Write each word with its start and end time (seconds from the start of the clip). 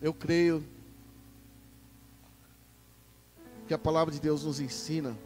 Eu 0.00 0.12
creio 0.12 0.62
que 3.66 3.74
a 3.74 3.78
palavra 3.78 4.12
de 4.12 4.20
Deus 4.20 4.44
nos 4.44 4.60
ensina 4.60 5.16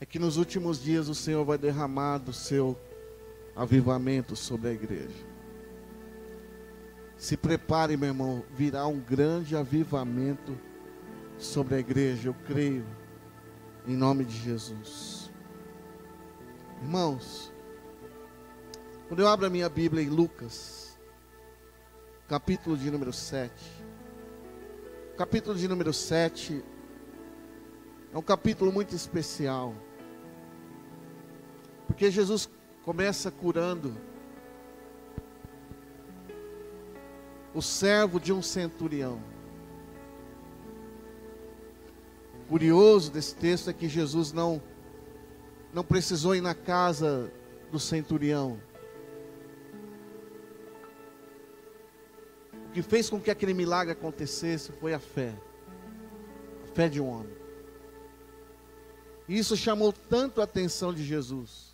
é 0.00 0.04
que 0.04 0.18
nos 0.18 0.36
últimos 0.36 0.82
dias 0.82 1.08
o 1.08 1.14
Senhor 1.14 1.44
vai 1.44 1.56
derramar 1.56 2.18
do 2.18 2.32
seu 2.32 2.78
avivamento 3.54 4.36
sobre 4.36 4.68
a 4.68 4.72
igreja. 4.72 5.26
Se 7.16 7.36
prepare, 7.36 7.96
meu 7.96 8.08
irmão, 8.08 8.42
virá 8.54 8.86
um 8.86 9.00
grande 9.00 9.56
avivamento 9.56 10.58
sobre 11.38 11.76
a 11.76 11.78
igreja, 11.78 12.28
eu 12.28 12.34
creio, 12.46 12.84
em 13.86 13.96
nome 13.96 14.24
de 14.24 14.36
Jesus. 14.36 15.30
Irmãos, 16.82 17.50
quando 19.08 19.20
eu 19.20 19.28
abro 19.28 19.46
a 19.46 19.50
minha 19.50 19.68
Bíblia 19.68 20.02
em 20.02 20.08
Lucas, 20.10 20.85
capítulo 22.28 22.76
de 22.76 22.90
número 22.90 23.12
7, 23.12 23.52
capítulo 25.16 25.56
de 25.56 25.68
número 25.68 25.92
7 25.92 26.64
é 28.12 28.18
um 28.18 28.22
capítulo 28.22 28.72
muito 28.72 28.96
especial, 28.96 29.74
porque 31.86 32.10
Jesus 32.10 32.50
começa 32.84 33.30
curando 33.30 33.96
o 37.54 37.62
servo 37.62 38.18
de 38.18 38.32
um 38.32 38.42
centurião. 38.42 39.22
Curioso 42.48 43.12
desse 43.12 43.36
texto 43.36 43.70
é 43.70 43.72
que 43.72 43.88
Jesus 43.88 44.32
não 44.32 44.60
não 45.72 45.84
precisou 45.84 46.34
ir 46.34 46.40
na 46.40 46.54
casa 46.54 47.30
do 47.70 47.78
centurião. 47.78 48.58
Que 52.76 52.82
fez 52.82 53.08
com 53.08 53.18
que 53.18 53.30
aquele 53.30 53.54
milagre 53.54 53.94
acontecesse 53.94 54.70
foi 54.70 54.92
a 54.92 54.98
fé. 54.98 55.32
A 56.62 56.74
fé 56.74 56.90
de 56.90 57.00
um 57.00 57.08
homem. 57.08 57.32
E 59.26 59.38
isso 59.38 59.56
chamou 59.56 59.94
tanto 59.94 60.42
a 60.42 60.44
atenção 60.44 60.92
de 60.92 61.02
Jesus. 61.02 61.70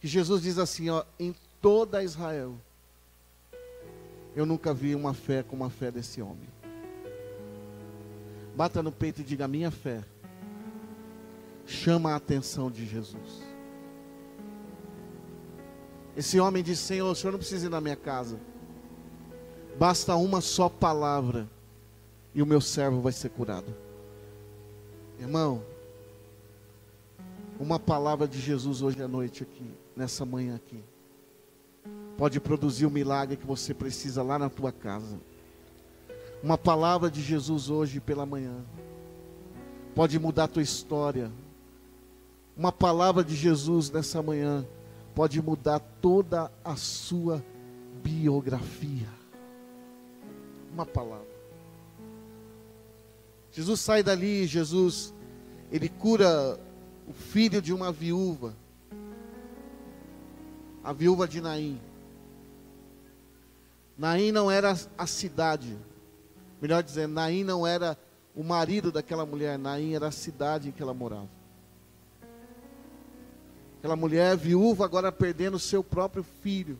Que 0.00 0.08
Jesus 0.08 0.40
diz 0.40 0.56
assim, 0.56 0.88
ó, 0.88 1.04
em 1.18 1.34
toda 1.60 2.02
Israel 2.02 2.56
eu 4.34 4.46
nunca 4.46 4.72
vi 4.72 4.94
uma 4.94 5.12
fé 5.12 5.42
como 5.42 5.64
a 5.64 5.68
fé 5.68 5.90
desse 5.90 6.22
homem. 6.22 6.48
Bata 8.56 8.82
no 8.82 8.90
peito 8.90 9.20
e 9.20 9.24
diga: 9.24 9.46
minha 9.46 9.70
fé 9.70 10.02
chama 11.66 12.12
a 12.12 12.16
atenção 12.16 12.70
de 12.70 12.86
Jesus. 12.86 13.42
Esse 16.16 16.40
homem 16.40 16.62
disse: 16.62 16.84
Senhor, 16.84 17.10
o 17.10 17.14
senhor 17.14 17.32
não 17.32 17.38
precisa 17.38 17.66
ir 17.66 17.70
na 17.70 17.82
minha 17.82 17.96
casa. 17.96 18.40
Basta 19.80 20.14
uma 20.14 20.42
só 20.42 20.68
palavra 20.68 21.48
e 22.34 22.42
o 22.42 22.46
meu 22.46 22.60
servo 22.60 23.00
vai 23.00 23.12
ser 23.12 23.30
curado. 23.30 23.74
Irmão, 25.18 25.62
uma 27.58 27.78
palavra 27.78 28.28
de 28.28 28.38
Jesus 28.38 28.82
hoje 28.82 29.02
à 29.02 29.08
noite 29.08 29.42
aqui, 29.42 29.64
nessa 29.96 30.26
manhã 30.26 30.56
aqui 30.56 30.84
pode 32.18 32.38
produzir 32.38 32.84
o 32.84 32.90
milagre 32.90 33.38
que 33.38 33.46
você 33.46 33.72
precisa 33.72 34.22
lá 34.22 34.38
na 34.38 34.50
tua 34.50 34.70
casa. 34.70 35.18
Uma 36.42 36.58
palavra 36.58 37.10
de 37.10 37.22
Jesus 37.22 37.70
hoje 37.70 38.00
pela 38.00 38.26
manhã 38.26 38.62
pode 39.94 40.18
mudar 40.18 40.44
a 40.44 40.48
tua 40.48 40.62
história. 40.62 41.32
Uma 42.54 42.70
palavra 42.70 43.24
de 43.24 43.34
Jesus 43.34 43.90
nessa 43.90 44.22
manhã 44.22 44.66
pode 45.14 45.40
mudar 45.40 45.78
toda 46.02 46.52
a 46.62 46.76
sua 46.76 47.42
biografia. 48.04 49.19
Uma 50.72 50.86
palavra. 50.86 51.26
Jesus 53.52 53.80
sai 53.80 54.02
dali, 54.02 54.46
Jesus, 54.46 55.12
ele 55.72 55.88
cura 55.88 56.58
o 57.08 57.12
filho 57.12 57.60
de 57.60 57.72
uma 57.72 57.90
viúva, 57.90 58.54
a 60.84 60.92
viúva 60.92 61.26
de 61.26 61.40
Naim. 61.40 61.80
Naim 63.98 64.32
não 64.32 64.50
era 64.50 64.74
a 64.96 65.06
cidade. 65.06 65.76
Melhor 66.62 66.82
dizendo, 66.82 67.12
Naim 67.12 67.42
não 67.44 67.66
era 67.66 67.98
o 68.34 68.44
marido 68.44 68.92
daquela 68.92 69.26
mulher, 69.26 69.58
Naim 69.58 69.94
era 69.94 70.06
a 70.06 70.12
cidade 70.12 70.68
em 70.68 70.72
que 70.72 70.82
ela 70.82 70.94
morava. 70.94 71.28
Aquela 73.78 73.96
mulher 73.96 74.36
viúva 74.36 74.84
agora 74.84 75.10
perdendo 75.10 75.58
seu 75.58 75.82
próprio 75.82 76.22
filho. 76.22 76.78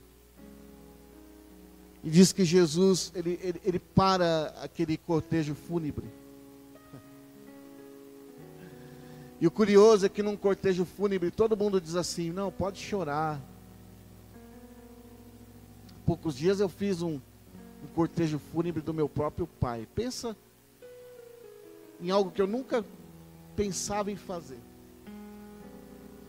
E 2.03 2.11
diz 2.11 2.33
que 2.33 2.45
Jesus, 2.45 3.13
ele, 3.15 3.39
ele, 3.43 3.61
ele 3.65 3.79
para 3.79 4.55
aquele 4.63 4.97
cortejo 4.97 5.55
fúnebre. 5.55 6.07
E 9.41 9.47
o 9.47 9.51
curioso 9.51 10.05
é 10.05 10.09
que 10.09 10.23
num 10.23 10.37
cortejo 10.37 10.85
fúnebre 10.85 11.31
todo 11.31 11.57
mundo 11.57 11.81
diz 11.81 11.97
assim: 11.97 12.31
não, 12.31 12.51
pode 12.51 12.79
chorar, 12.79 13.41
poucos 16.05 16.37
dias 16.37 16.61
eu 16.61 16.69
fiz 16.69 17.03
um, 17.03 17.21
um 17.83 17.87
cortejo 17.95 18.39
fúnebre 18.39 18.83
do 18.83 18.93
meu 18.93 19.09
próprio 19.09 19.47
pai. 19.47 19.87
Pensa 19.95 20.37
em 22.01 22.11
algo 22.11 22.31
que 22.31 22.43
eu 22.43 22.47
nunca 22.47 22.85
pensava 23.55 24.11
em 24.11 24.17
fazer. 24.17 24.59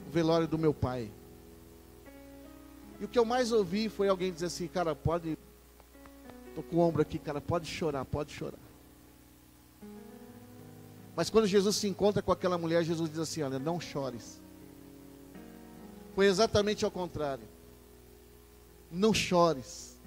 O 0.07 0.11
velório 0.11 0.47
do 0.47 0.57
meu 0.57 0.73
pai. 0.73 1.09
E 2.99 3.05
o 3.05 3.07
que 3.07 3.17
eu 3.17 3.25
mais 3.25 3.51
ouvi 3.51 3.89
foi 3.89 4.07
alguém 4.07 4.31
dizer 4.31 4.45
assim, 4.45 4.67
cara, 4.67 4.95
pode. 4.95 5.37
Estou 6.51 6.63
com 6.63 6.77
o 6.77 6.79
ombro 6.79 7.01
aqui, 7.01 7.19
cara, 7.19 7.41
pode 7.41 7.67
chorar, 7.67 8.05
pode 8.05 8.31
chorar. 8.31 8.59
Mas 11.15 11.29
quando 11.29 11.47
Jesus 11.47 11.75
se 11.75 11.87
encontra 11.87 12.21
com 12.21 12.31
aquela 12.31 12.57
mulher, 12.57 12.83
Jesus 12.83 13.09
diz 13.09 13.19
assim: 13.19 13.41
olha, 13.41 13.59
não 13.59 13.79
chores. 13.79 14.39
Foi 16.15 16.27
exatamente 16.27 16.85
ao 16.85 16.91
contrário 16.91 17.43
não 18.91 19.13
chores. 19.13 19.97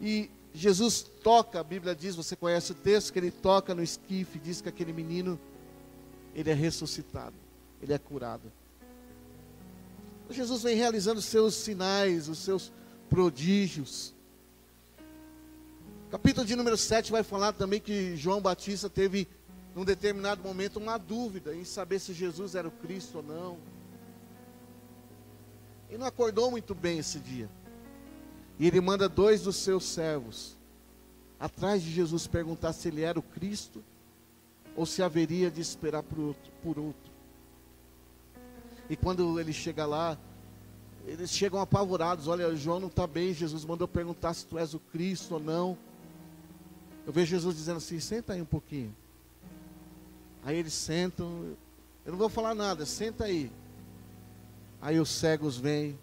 E 0.00 0.30
Jesus 0.54 1.02
toca, 1.22 1.60
a 1.60 1.64
Bíblia 1.64 1.94
diz, 1.94 2.16
você 2.16 2.34
conhece 2.34 2.72
o 2.72 2.74
texto, 2.74 3.12
que 3.12 3.18
ele 3.18 3.30
toca 3.30 3.74
no 3.74 3.82
esquife, 3.82 4.38
diz 4.38 4.60
que 4.60 4.68
aquele 4.68 4.92
menino, 4.92 5.38
ele 6.34 6.50
é 6.50 6.54
ressuscitado, 6.54 7.36
ele 7.82 7.92
é 7.92 7.98
curado. 7.98 8.50
Jesus 10.30 10.62
vem 10.62 10.76
realizando 10.76 11.18
os 11.18 11.24
seus 11.24 11.54
sinais, 11.54 12.28
os 12.28 12.38
seus 12.38 12.72
prodígios. 13.10 14.14
Capítulo 16.10 16.44
de 16.44 16.56
número 16.56 16.76
7 16.76 17.12
vai 17.12 17.22
falar 17.22 17.52
também 17.52 17.78
que 17.80 18.16
João 18.16 18.40
Batista 18.40 18.90
teve, 18.90 19.28
num 19.76 19.84
determinado 19.84 20.42
momento, 20.42 20.80
uma 20.80 20.98
dúvida 20.98 21.54
em 21.54 21.64
saber 21.64 22.00
se 22.00 22.12
Jesus 22.12 22.56
era 22.56 22.66
o 22.66 22.72
Cristo 22.72 23.18
ou 23.18 23.22
não. 23.22 23.58
E 25.88 25.96
não 25.96 26.08
acordou 26.08 26.50
muito 26.50 26.74
bem 26.74 26.98
esse 26.98 27.20
dia. 27.20 27.48
E 28.58 28.66
ele 28.66 28.80
manda 28.80 29.08
dois 29.08 29.42
dos 29.42 29.54
seus 29.54 29.84
servos 29.84 30.58
atrás 31.38 31.80
de 31.80 31.92
Jesus 31.92 32.26
perguntar 32.26 32.72
se 32.72 32.88
ele 32.88 33.02
era 33.02 33.16
o 33.18 33.22
Cristo 33.22 33.80
ou 34.74 34.84
se 34.86 35.04
haveria 35.04 35.48
de 35.48 35.60
esperar 35.60 36.02
por 36.02 36.18
outro. 36.18 36.52
Por 36.60 36.76
outro. 36.76 37.12
E 38.88 38.96
quando 38.96 39.38
ele 39.38 39.52
chega 39.52 39.86
lá, 39.86 40.18
eles 41.06 41.30
chegam 41.30 41.60
apavorados. 41.60 42.26
Olha, 42.26 42.52
João 42.56 42.80
não 42.80 42.88
está 42.88 43.06
bem. 43.06 43.32
Jesus 43.32 43.64
mandou 43.64 43.86
perguntar 43.86 44.34
se 44.34 44.44
tu 44.44 44.58
és 44.58 44.74
o 44.74 44.80
Cristo 44.80 45.34
ou 45.34 45.40
não. 45.40 45.78
Eu 47.06 47.12
vejo 47.12 47.30
Jesus 47.30 47.56
dizendo 47.56 47.78
assim: 47.78 47.98
senta 48.00 48.32
aí 48.32 48.42
um 48.42 48.46
pouquinho. 48.46 48.94
Aí 50.44 50.56
eles 50.56 50.72
sentam. 50.72 51.56
Eu 52.04 52.12
não 52.12 52.18
vou 52.18 52.28
falar 52.28 52.54
nada, 52.54 52.86
senta 52.86 53.24
aí. 53.24 53.50
Aí 54.80 54.98
os 54.98 55.10
cegos 55.10 55.58
vêm, 55.58 55.98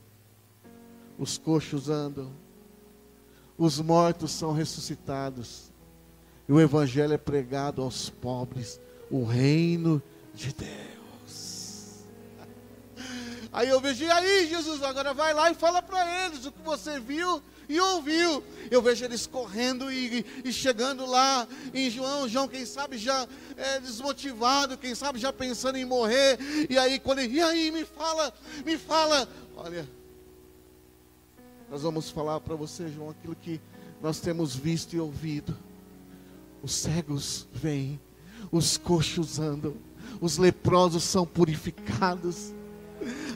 os 1.17 1.37
coxos 1.37 1.89
andam, 1.89 2.31
os 3.57 3.79
mortos 3.79 4.31
são 4.31 4.53
ressuscitados, 4.53 5.71
e 6.47 6.51
o 6.51 6.61
evangelho 6.61 7.13
é 7.13 7.17
pregado 7.17 7.81
aos 7.81 8.09
pobres, 8.09 8.79
o 9.09 9.23
reino 9.23 10.01
de 10.35 10.53
Deus. 10.53 12.03
Aí 13.51 13.69
eu 13.69 13.81
vejo, 13.81 14.03
e 14.03 14.11
aí 14.11 14.47
Jesus, 14.47 14.83
agora 14.83 15.15
vai 15.15 15.33
lá 15.33 15.49
e 15.49 15.55
fala 15.55 15.81
para 15.81 16.25
eles 16.25 16.45
o 16.45 16.51
que 16.51 16.61
você 16.61 16.99
viu 16.99 17.41
e 17.69 17.79
ouviu. 17.79 18.43
Eu 18.71 18.81
vejo 18.81 19.05
eles 19.05 19.27
correndo 19.27 19.91
e, 19.91 20.25
e 20.43 20.51
chegando 20.51 21.05
lá 21.05 21.47
em 21.73 21.89
João. 21.89 22.27
João, 22.27 22.47
quem 22.47 22.65
sabe 22.65 22.97
já 22.97 23.27
é, 23.55 23.79
desmotivado, 23.79 24.77
quem 24.77 24.95
sabe 24.95 25.19
já 25.19 25.31
pensando 25.33 25.77
em 25.77 25.85
morrer. 25.85 26.37
E 26.69 26.77
aí, 26.77 26.99
quando 26.99 27.19
ele, 27.19 27.35
e 27.35 27.41
aí, 27.41 27.71
me 27.71 27.85
fala, 27.85 28.33
me 28.65 28.77
fala. 28.77 29.27
Olha, 29.55 29.87
nós 31.69 31.81
vamos 31.81 32.09
falar 32.09 32.39
para 32.39 32.55
você, 32.55 32.87
João, 32.89 33.09
aquilo 33.09 33.35
que 33.35 33.59
nós 34.01 34.19
temos 34.19 34.55
visto 34.55 34.93
e 34.93 34.99
ouvido. 34.99 35.55
Os 36.63 36.73
cegos 36.73 37.47
vêm, 37.53 37.99
os 38.51 38.77
coxos 38.77 39.39
andam, 39.39 39.75
os 40.19 40.37
leprosos 40.37 41.03
são 41.03 41.25
purificados. 41.25 42.53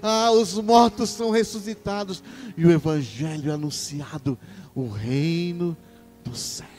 Ah, 0.02 0.32
os 0.32 0.54
mortos 0.56 1.12
são 1.12 1.30
ressuscitados 1.30 2.24
e 2.58 2.66
o 2.66 2.72
evangelho 2.72 3.52
é 3.52 3.54
anunciado, 3.54 4.38
o 4.74 4.88
reino 4.88 5.78
dos 6.24 6.40
céus. 6.40 6.70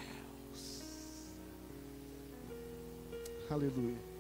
Aleluia. 3.49 4.13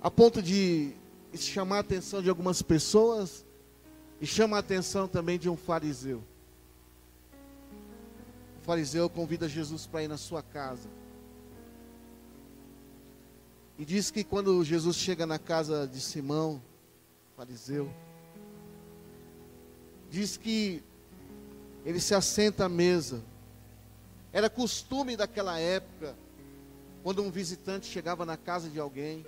A 0.00 0.10
ponto 0.10 0.40
de 0.40 0.92
chamar 1.34 1.78
a 1.78 1.80
atenção 1.80 2.22
de 2.22 2.28
algumas 2.28 2.62
pessoas 2.62 3.44
e 4.20 4.26
chama 4.26 4.56
a 4.56 4.60
atenção 4.60 5.08
também 5.08 5.38
de 5.38 5.48
um 5.48 5.56
fariseu. 5.56 6.22
O 8.60 8.64
fariseu 8.64 9.08
convida 9.10 9.48
Jesus 9.48 9.86
para 9.86 10.04
ir 10.04 10.08
na 10.08 10.16
sua 10.16 10.42
casa. 10.42 10.88
E 13.78 13.84
diz 13.84 14.10
que 14.10 14.24
quando 14.24 14.64
Jesus 14.64 14.96
chega 14.96 15.26
na 15.26 15.38
casa 15.38 15.86
de 15.86 16.00
Simão, 16.00 16.62
fariseu, 17.36 17.92
diz 20.10 20.36
que 20.36 20.82
ele 21.84 22.00
se 22.00 22.14
assenta 22.14 22.64
à 22.64 22.68
mesa. 22.68 23.22
Era 24.32 24.48
costume 24.48 25.16
daquela 25.16 25.58
época, 25.58 26.16
quando 27.02 27.22
um 27.22 27.30
visitante 27.30 27.86
chegava 27.86 28.24
na 28.24 28.36
casa 28.36 28.68
de 28.68 28.80
alguém, 28.80 29.24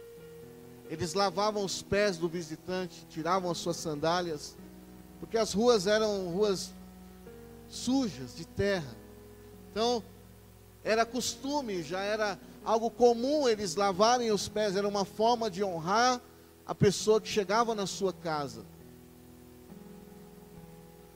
eles 0.88 1.12
lavavam 1.12 1.64
os 1.64 1.82
pés 1.82 2.16
do 2.16 2.28
visitante, 2.28 3.06
tiravam 3.10 3.50
as 3.50 3.58
suas 3.58 3.76
sandálias, 3.76 4.56
porque 5.20 5.36
as 5.36 5.52
ruas 5.52 5.86
eram 5.86 6.30
ruas 6.30 6.72
sujas 7.68 8.34
de 8.34 8.46
terra. 8.46 8.96
Então, 9.70 10.02
era 10.82 11.04
costume, 11.04 11.82
já 11.82 12.00
era 12.00 12.38
algo 12.64 12.90
comum 12.90 13.48
eles 13.48 13.74
lavarem 13.74 14.30
os 14.30 14.48
pés, 14.48 14.76
era 14.76 14.86
uma 14.86 15.04
forma 15.04 15.50
de 15.50 15.64
honrar 15.64 16.20
a 16.66 16.74
pessoa 16.74 17.20
que 17.20 17.28
chegava 17.28 17.74
na 17.74 17.86
sua 17.86 18.12
casa. 18.12 18.64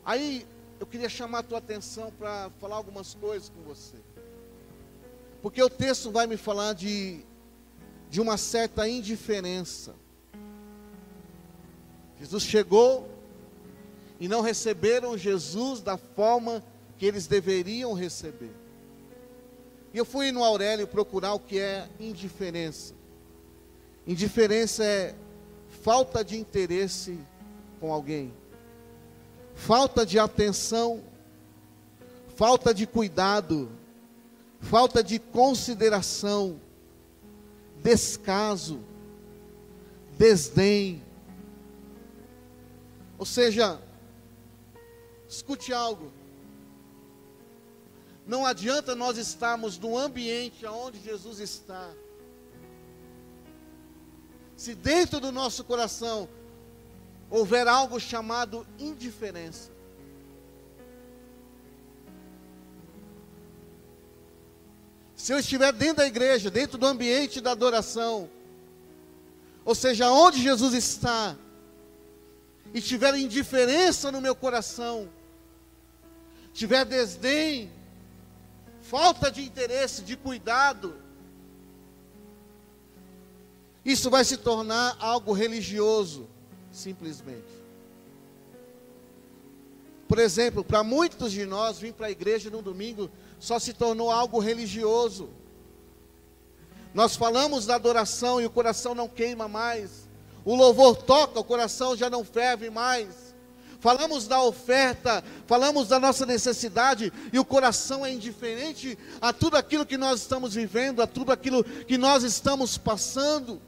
Aí 0.05 0.47
eu 0.81 0.87
queria 0.87 1.09
chamar 1.09 1.41
a 1.41 1.43
tua 1.43 1.59
atenção 1.59 2.11
para 2.19 2.51
falar 2.61 2.77
algumas 2.77 3.15
coisas 3.15 3.49
com 3.49 3.63
você. 3.63 3.97
Porque 5.41 5.63
o 5.63 5.71
texto 5.71 6.11
vai 6.11 6.27
me 6.27 6.37
falar 6.37 6.73
de, 6.73 7.25
de 8.09 8.21
uma 8.21 8.37
certa 8.37 8.89
indiferença. 8.89 9.95
Jesus 12.19 12.45
chegou 12.45 13.09
e 14.19 14.29
não 14.29 14.41
receberam 14.41 15.19
Jesus 15.19 15.81
da 15.81 15.97
forma 15.97 16.63
que 16.97 17.05
eles 17.05 17.27
deveriam 17.27 17.93
receber. 17.93 18.62
E 19.93 19.99
eu 19.99 20.05
fui 20.05 20.33
no 20.33 20.43
Aurélio 20.43 20.87
procurar 20.87 21.35
o 21.35 21.41
que 21.41 21.59
é 21.59 21.89
indiferença. 22.01 22.95
Indiferença 24.07 24.83
é 24.83 25.15
falta 25.83 26.25
de 26.25 26.39
interesse 26.39 27.19
com 27.79 27.93
alguém, 27.93 28.33
falta 29.55 30.07
de 30.07 30.19
atenção, 30.19 31.03
falta 32.37 32.73
de 32.73 32.87
cuidado, 32.87 33.71
falta 34.61 35.03
de 35.03 35.19
consideração, 35.19 36.61
descaso, 37.83 38.81
desdém. 40.17 41.03
Ou 43.19 43.27
seja, 43.27 43.81
escute 45.29 45.73
algo. 45.73 46.22
Não 48.27 48.47
adianta 48.47 48.95
nós 48.95 49.19
estarmos 49.19 49.79
no 49.79 49.99
ambiente 49.99 50.65
onde 50.67 51.01
Jesus 51.01 51.41
está. 51.41 51.91
Se 54.57 54.75
dentro 54.75 55.19
do 55.19 55.33
nosso 55.33 55.65
coração 55.65 56.29
houver 57.29 57.67
algo 57.67 57.99
chamado 57.99 58.67
indiferença. 58.79 59.71
Se 65.17 65.33
eu 65.33 65.39
estiver 65.39 65.73
dentro 65.73 65.99
da 65.99 66.07
igreja, 66.07 66.51
dentro 66.51 66.77
do 66.77 66.87
ambiente 66.87 67.41
da 67.41 67.53
adoração, 67.53 68.29
ou 69.65 69.75
seja, 69.75 70.11
onde 70.11 70.43
Jesus 70.43 70.75
está, 70.75 71.37
e 72.75 72.81
tiver 72.81 73.15
indiferença 73.17 74.11
no 74.11 74.21
meu 74.21 74.35
coração, 74.35 75.09
tiver 76.53 76.85
desdém, 76.85 77.71
falta 78.93 79.31
de 79.31 79.43
interesse, 79.43 80.03
de 80.03 80.19
cuidado, 80.19 80.95
isso 83.83 84.11
vai 84.11 84.23
se 84.23 84.37
tornar 84.37 84.99
algo 85.01 85.33
religioso, 85.33 86.29
simplesmente. 86.71 87.63
Por 90.07 90.19
exemplo, 90.19 90.63
para 90.63 90.83
muitos 90.83 91.33
de 91.33 91.47
nós, 91.47 91.79
vir 91.79 91.95
para 91.95 92.09
a 92.09 92.11
igreja 92.11 92.51
no 92.51 92.61
domingo 92.61 93.11
só 93.41 93.59
se 93.59 93.73
tornou 93.73 94.11
algo 94.11 94.39
religioso. 94.39 95.31
Nós 96.93 97.17
falamos 97.17 97.65
da 97.65 97.77
adoração 97.77 98.43
e 98.43 98.45
o 98.45 98.51
coração 98.51 98.95
não 98.95 99.09
queima 99.09 99.49
mais. 99.49 100.07
O 100.45 100.55
louvor 100.55 100.97
toca, 100.97 101.41
o 101.41 101.45
coração 101.45 101.97
já 101.97 102.11
não 102.11 102.23
ferve 102.23 102.69
mais 102.69 103.32
falamos 103.83 104.29
da 104.29 104.41
oferta, 104.41 105.25
falamos 105.45 105.89
da 105.89 105.99
nossa 105.99 106.25
necessidade, 106.25 107.13
e 107.33 107.39
o 107.39 107.45
coração 107.45 108.07
é 108.07 108.13
indiferente 108.13 108.97
a 109.21 109.33
tudo 109.33 109.57
aquilo 109.57 109.85
que 109.85 109.99
nós 109.99 110.21
estamos 110.21 110.55
vivendo, 110.55 111.03
a 111.03 111.07
tudo 111.07 111.33
aquilo 111.33 111.65
que 111.65 111.99
nós 111.99 112.23
estamos 112.23 112.79
passando. 112.79 113.61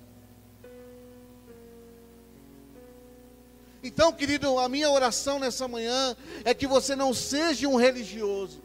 Então, 3.82 4.12
querido, 4.12 4.56
a 4.60 4.68
minha 4.68 4.88
oração 4.88 5.40
nessa 5.40 5.66
manhã 5.66 6.16
é 6.44 6.54
que 6.54 6.68
você 6.68 6.94
não 6.94 7.12
seja 7.12 7.66
um 7.66 7.74
religioso. 7.74 8.62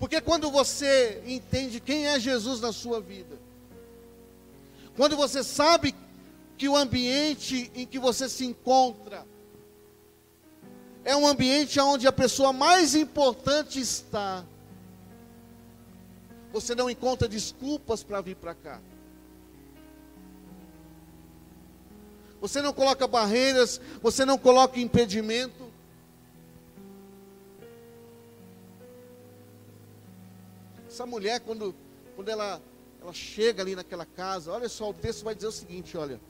Porque 0.00 0.20
quando 0.20 0.50
você 0.50 1.22
entende 1.24 1.78
quem 1.78 2.08
é 2.08 2.18
Jesus 2.18 2.60
na 2.60 2.72
sua 2.72 3.00
vida, 3.00 3.38
quando 4.96 5.16
você 5.16 5.44
sabe 5.44 5.94
que 6.58 6.68
o 6.68 6.76
ambiente 6.76 7.70
em 7.74 7.86
que 7.86 8.00
você 8.00 8.28
se 8.28 8.44
encontra 8.44 9.24
é 11.04 11.14
um 11.14 11.26
ambiente 11.26 11.78
onde 11.78 12.06
a 12.06 12.12
pessoa 12.12 12.52
mais 12.52 12.96
importante 12.96 13.80
está. 13.80 14.44
Você 16.52 16.74
não 16.74 16.90
encontra 16.90 17.28
desculpas 17.28 18.02
para 18.02 18.20
vir 18.20 18.34
para 18.34 18.54
cá. 18.54 18.80
Você 22.40 22.60
não 22.60 22.72
coloca 22.72 23.06
barreiras, 23.06 23.80
você 24.02 24.24
não 24.24 24.36
coloca 24.36 24.80
impedimento. 24.80 25.68
Essa 30.88 31.06
mulher, 31.06 31.40
quando, 31.40 31.74
quando 32.16 32.28
ela, 32.28 32.60
ela 33.00 33.12
chega 33.12 33.62
ali 33.62 33.76
naquela 33.76 34.04
casa, 34.04 34.52
olha 34.52 34.68
só, 34.68 34.90
o 34.90 34.94
texto 34.94 35.24
vai 35.24 35.36
dizer 35.36 35.46
o 35.46 35.52
seguinte: 35.52 35.96
olha. 35.96 36.20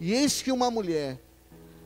E 0.00 0.14
eis 0.14 0.40
que 0.40 0.50
uma 0.50 0.70
mulher 0.70 1.20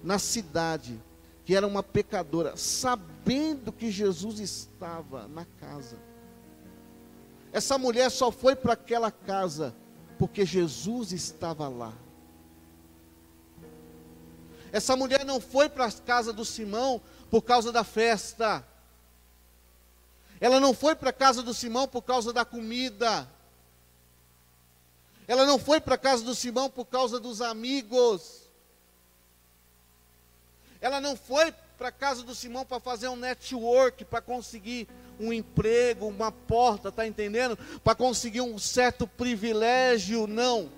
na 0.02 0.20
cidade, 0.20 1.02
que 1.44 1.54
era 1.54 1.66
uma 1.66 1.82
pecadora, 1.82 2.56
sabendo 2.56 3.72
que 3.72 3.90
Jesus 3.90 4.38
estava 4.38 5.26
na 5.26 5.44
casa, 5.58 5.98
essa 7.52 7.76
mulher 7.76 8.10
só 8.10 8.30
foi 8.30 8.54
para 8.54 8.72
aquela 8.72 9.10
casa 9.10 9.74
porque 10.18 10.46
Jesus 10.46 11.12
estava 11.12 11.68
lá. 11.68 11.92
Essa 14.72 14.96
mulher 14.96 15.24
não 15.24 15.40
foi 15.40 15.68
para 15.68 15.86
a 15.86 15.92
casa 15.92 16.32
do 16.32 16.44
Simão 16.44 17.00
por 17.30 17.42
causa 17.42 17.70
da 17.70 17.84
festa. 17.84 18.66
Ela 20.40 20.58
não 20.58 20.74
foi 20.74 20.96
para 20.96 21.10
a 21.10 21.12
casa 21.12 21.42
do 21.42 21.54
Simão 21.54 21.86
por 21.86 22.02
causa 22.02 22.32
da 22.32 22.44
comida. 22.44 23.28
Ela 25.26 25.46
não 25.46 25.58
foi 25.58 25.80
para 25.80 25.94
a 25.94 25.98
casa 25.98 26.22
do 26.22 26.34
Simão 26.34 26.68
por 26.68 26.84
causa 26.84 27.18
dos 27.18 27.40
amigos. 27.40 28.42
Ela 30.80 31.00
não 31.00 31.16
foi 31.16 31.52
para 31.78 31.88
a 31.88 31.92
casa 31.92 32.22
do 32.22 32.34
Simão 32.34 32.64
para 32.64 32.78
fazer 32.78 33.08
um 33.08 33.16
network, 33.16 34.04
para 34.04 34.20
conseguir 34.20 34.86
um 35.18 35.32
emprego, 35.32 36.06
uma 36.06 36.30
porta, 36.30 36.92
tá 36.92 37.06
entendendo? 37.06 37.56
Para 37.82 37.94
conseguir 37.94 38.42
um 38.42 38.58
certo 38.58 39.06
privilégio, 39.06 40.26
não. 40.26 40.70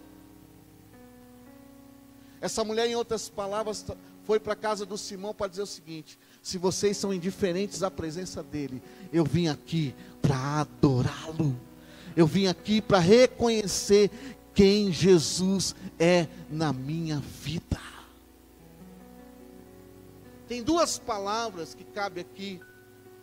Essa 2.40 2.62
mulher, 2.62 2.86
em 2.86 2.94
outras 2.94 3.28
palavras, 3.28 3.84
foi 4.24 4.38
para 4.38 4.52
a 4.52 4.56
casa 4.56 4.86
do 4.86 4.96
Simão 4.96 5.34
para 5.34 5.48
dizer 5.48 5.62
o 5.62 5.66
seguinte: 5.66 6.18
se 6.42 6.58
vocês 6.58 6.96
são 6.96 7.12
indiferentes 7.12 7.82
à 7.82 7.90
presença 7.90 8.42
dele, 8.42 8.82
eu 9.12 9.24
vim 9.24 9.48
aqui 9.48 9.94
para 10.22 10.60
adorá-lo. 10.60 11.58
Eu 12.16 12.26
vim 12.26 12.46
aqui 12.46 12.80
para 12.80 12.98
reconhecer 12.98 14.10
quem 14.54 14.90
Jesus 14.90 15.76
é 15.98 16.26
na 16.50 16.72
minha 16.72 17.20
vida. 17.20 17.78
Tem 20.48 20.62
duas 20.62 20.98
palavras 20.98 21.74
que 21.74 21.84
cabe 21.84 22.20
aqui 22.22 22.58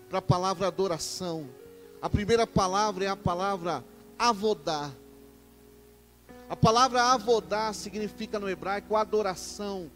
para 0.08 0.20
a 0.20 0.22
palavra 0.22 0.68
adoração. 0.68 1.50
A 2.00 2.08
primeira 2.08 2.46
palavra 2.46 3.06
é 3.06 3.08
a 3.08 3.16
palavra 3.16 3.84
avodar. 4.20 4.92
A 6.48 6.56
palavra 6.56 7.02
avodar 7.02 7.74
significa 7.74 8.38
no 8.38 8.48
hebraico 8.48 8.96
adoração. 8.96 9.90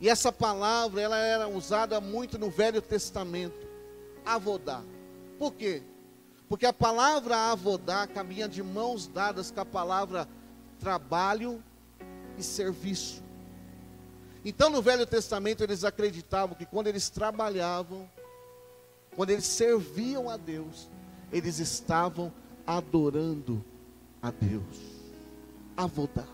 E 0.00 0.08
essa 0.08 0.32
palavra 0.32 1.00
ela 1.00 1.18
era 1.18 1.46
usada 1.46 2.00
muito 2.00 2.36
no 2.36 2.50
Velho 2.50 2.82
Testamento. 2.82 3.64
Avodar. 4.24 4.82
Por 5.38 5.52
quê? 5.52 5.82
Porque 6.54 6.66
a 6.66 6.72
palavra 6.72 7.50
avodar 7.50 8.06
caminha 8.06 8.48
de 8.48 8.62
mãos 8.62 9.08
dadas 9.08 9.50
com 9.50 9.58
a 9.58 9.64
palavra 9.66 10.28
trabalho 10.78 11.60
e 12.38 12.44
serviço. 12.44 13.24
Então 14.44 14.70
no 14.70 14.80
Velho 14.80 15.04
Testamento 15.04 15.64
eles 15.64 15.82
acreditavam 15.82 16.54
que 16.54 16.64
quando 16.64 16.86
eles 16.86 17.10
trabalhavam, 17.10 18.08
quando 19.16 19.30
eles 19.30 19.46
serviam 19.46 20.30
a 20.30 20.36
Deus, 20.36 20.88
eles 21.32 21.58
estavam 21.58 22.32
adorando 22.64 23.64
a 24.22 24.30
Deus. 24.30 24.78
Avodar. 25.76 26.28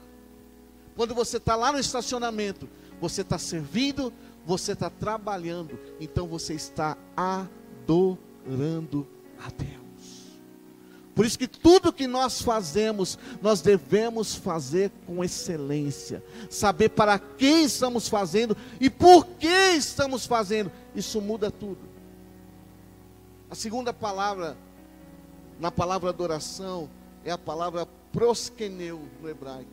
Quando 0.96 1.14
você 1.14 1.38
está 1.38 1.56
lá 1.56 1.72
no 1.72 1.78
estacionamento, 1.78 2.68
você 3.00 3.22
está 3.22 3.38
servindo, 3.38 4.12
você 4.44 4.72
está 4.72 4.90
trabalhando, 4.90 5.80
então 5.98 6.28
você 6.28 6.52
está 6.52 6.94
adorando 7.16 9.08
a 9.42 9.48
Deus. 9.48 9.79
Por 11.20 11.26
isso 11.26 11.38
que 11.38 11.46
tudo 11.46 11.92
que 11.92 12.06
nós 12.06 12.40
fazemos, 12.40 13.18
nós 13.42 13.60
devemos 13.60 14.34
fazer 14.34 14.90
com 15.06 15.22
excelência, 15.22 16.24
saber 16.48 16.88
para 16.88 17.18
quem 17.18 17.64
estamos 17.64 18.08
fazendo 18.08 18.56
e 18.80 18.88
por 18.88 19.26
que 19.26 19.74
estamos 19.76 20.24
fazendo. 20.24 20.72
Isso 20.94 21.20
muda 21.20 21.50
tudo. 21.50 21.80
A 23.50 23.54
segunda 23.54 23.92
palavra 23.92 24.56
na 25.58 25.70
palavra 25.70 26.08
adoração 26.08 26.88
é 27.22 27.30
a 27.30 27.36
palavra 27.36 27.86
proskeneu 28.10 29.06
no 29.20 29.28
hebraico. 29.28 29.68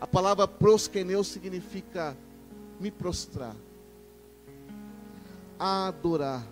A 0.00 0.06
palavra 0.06 0.46
proskeneu 0.46 1.24
significa 1.24 2.16
me 2.78 2.92
prostrar, 2.92 3.56
adorar, 5.58 6.46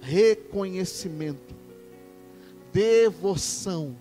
reconhecimento 0.00 1.57
devoção. 2.72 3.96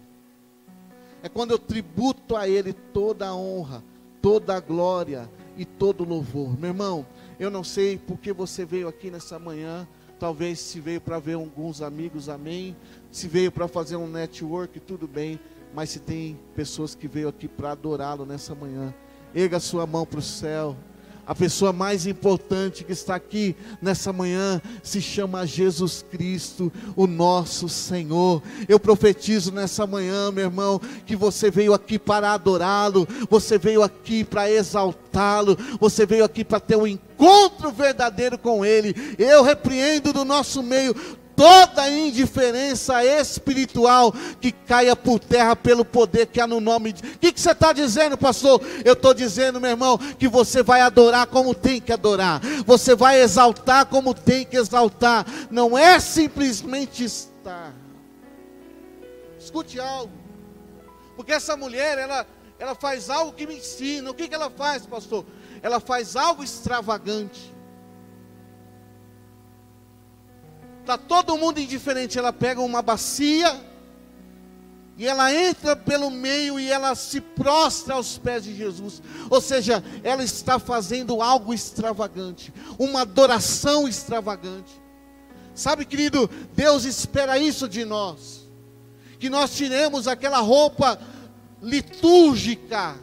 É 1.24 1.29
quando 1.29 1.51
eu 1.51 1.59
tributo 1.59 2.36
a 2.36 2.47
Ele 2.47 2.74
toda 2.74 3.27
a 3.27 3.36
honra, 3.36 3.83
toda 4.21 4.55
a 4.55 4.59
glória 4.59 5.29
e 5.57 5.65
todo 5.65 6.01
o 6.01 6.07
louvor. 6.07 6.57
Meu 6.59 6.69
irmão, 6.69 7.05
eu 7.39 7.50
não 7.50 7.63
sei 7.63 7.97
porque 7.97 8.31
você 8.31 8.65
veio 8.65 8.88
aqui 8.88 9.09
nessa 9.09 9.39
manhã. 9.39 9.88
Talvez 10.19 10.59
se 10.59 10.79
veio 10.79 11.00
para 11.00 11.19
ver 11.19 11.33
alguns 11.33 11.81
amigos, 11.81 12.27
amém. 12.29 12.75
Se 13.12 13.27
veio 13.27 13.51
para 13.51 13.67
fazer 13.67 13.95
um 13.95 14.07
network, 14.07 14.79
tudo 14.79 15.07
bem. 15.07 15.39
Mas 15.74 15.89
se 15.89 16.00
tem 16.00 16.39
pessoas 16.55 16.95
que 16.95 17.07
veio 17.07 17.27
aqui 17.27 17.47
para 17.47 17.71
adorá-lo 17.71 18.25
nessa 18.25 18.55
manhã, 18.55 18.93
erga 19.36 19.59
sua 19.59 19.86
mão 19.86 20.05
para 20.05 20.19
o 20.19 20.24
céu 20.24 20.75
a 21.27 21.36
pessoa 21.36 21.74
mais 21.74 22.07
importante 22.07 22.86
que 22.86 22.93
está 22.93 23.15
aqui 23.15 23.53
nessa 23.81 24.13
manhã 24.13 24.62
se 24.81 25.01
chama 25.01 25.46
Jesus 25.46 26.05
Cristo, 26.10 26.72
o 26.96 27.05
nosso 27.05 27.67
Senhor. 27.67 28.41
Eu 28.69 28.79
profetizo 28.79 29.51
nessa 29.51 29.86
manhã, 29.86 30.31
meu 30.31 30.46
irmão, 30.46 30.79
que 31.05 31.17
você 31.17 31.51
veio 31.51 31.74
aqui 31.74 32.00
para 32.00 32.31
adorá-lo, 32.31 33.05
você 33.29 33.57
veio 33.57 33.84
aqui 33.84 34.24
para 34.24 34.50
exaltá-lo, 34.50 35.57
você 35.81 36.05
veio 36.05 36.24
aqui 36.24 36.46
para 36.46 36.62
ter 36.62 36.77
um 36.77 36.88
encontro 36.88 37.74
verdadeiro 37.74 38.38
com 38.38 38.65
Ele. 38.65 38.96
Eu 39.17 39.43
repreendo 39.43 40.13
do 40.13 40.24
nosso 40.24 40.63
meio 40.63 40.96
toda 41.38 41.88
indiferença 41.88 43.06
espiritual 43.06 44.12
que 44.41 44.51
caia 44.51 44.96
por 44.96 45.20
terra 45.20 45.56
pelo 45.56 45.86
poder 45.86 46.25
que 46.25 46.41
há 46.41 46.48
no 46.48 46.60
nome 46.60 46.91
de. 46.91 47.08
O 47.08 47.20
que, 47.20 47.32
que 47.32 47.39
você 47.39 47.51
está 47.51 47.72
dizendo, 47.72 48.17
pastor? 48.17 48.60
Eu 48.84 48.94
estou 48.94 49.13
dizendo, 49.13 49.62
meu 49.62 49.70
irmão, 49.70 50.00
que 50.00 50.27
você 50.27 50.63
vai 50.63 50.82
adorar 50.82 51.27
como 51.27 51.53
tem 51.53 51.79
que 51.79 51.94
adorar, 51.94 52.41
você 52.65 52.96
vai 52.96 53.22
exaltar 53.22 53.86
como 53.86 54.15
tem 54.15 54.44
que 54.44 54.58
exaltar, 54.58 55.27
não 55.51 55.77
é 55.77 56.00
simplesmente 56.00 57.03
estar. 57.03 57.72
Escute 59.39 59.79
algo, 59.79 60.12
porque 61.15 61.32
essa 61.32 61.56
mulher, 61.56 62.00
ela, 62.00 62.25
ela 62.58 62.74
faz 62.74 63.12
algo 63.12 63.32
que 63.32 63.46
me 63.46 63.58
ensina. 63.58 64.10
O 64.10 64.13
que, 64.15 64.27
que 64.27 64.34
ela 64.34 64.50
faz, 64.50 64.88
pastor? 64.88 65.24
Ela 65.62 65.79
faz 65.79 66.15
algo 66.15 66.44
extravagante. 66.44 67.56
Está 70.88 70.98
todo 70.98 71.38
mundo 71.38 71.60
indiferente. 71.60 72.17
Ela 72.17 72.32
pega 72.32 72.62
uma 72.62 72.82
bacia 72.82 73.60
e 74.98 75.06
ela 75.06 75.34
entra 75.34 75.75
pelo 75.75 76.10
meio 76.10 76.58
e 76.58 76.72
ela 76.72 76.96
se 76.96 77.20
prostra 77.20 77.96
aos 77.96 78.17
pés 78.17 78.46
de 78.46 78.56
Jesus. 78.56 79.01
Ou 79.29 79.41
seja, 79.41 79.84
ela 80.01 80.24
está 80.24 80.58
fazendo 80.58 81.22
algo 81.22 81.53
extravagante, 81.53 82.53
uma 82.79 83.01
adoração 83.01 83.86
extravagante. 83.86 84.82
Sabe, 85.53 85.84
querido, 85.84 86.29
Deus 86.56 86.86
espera 86.86 87.38
isso 87.38 87.67
de 87.67 87.84
nós. 87.84 88.48
Que 89.20 89.29
nós 89.29 89.53
tiremos 89.58 90.08
aquela 90.08 90.39
roupa 90.39 90.98
litúrgica. 91.62 92.96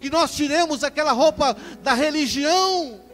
Que 0.00 0.10
nós 0.10 0.34
tiremos 0.34 0.82
aquela 0.82 1.12
roupa 1.12 1.56
da 1.84 1.94
religião 1.94 3.09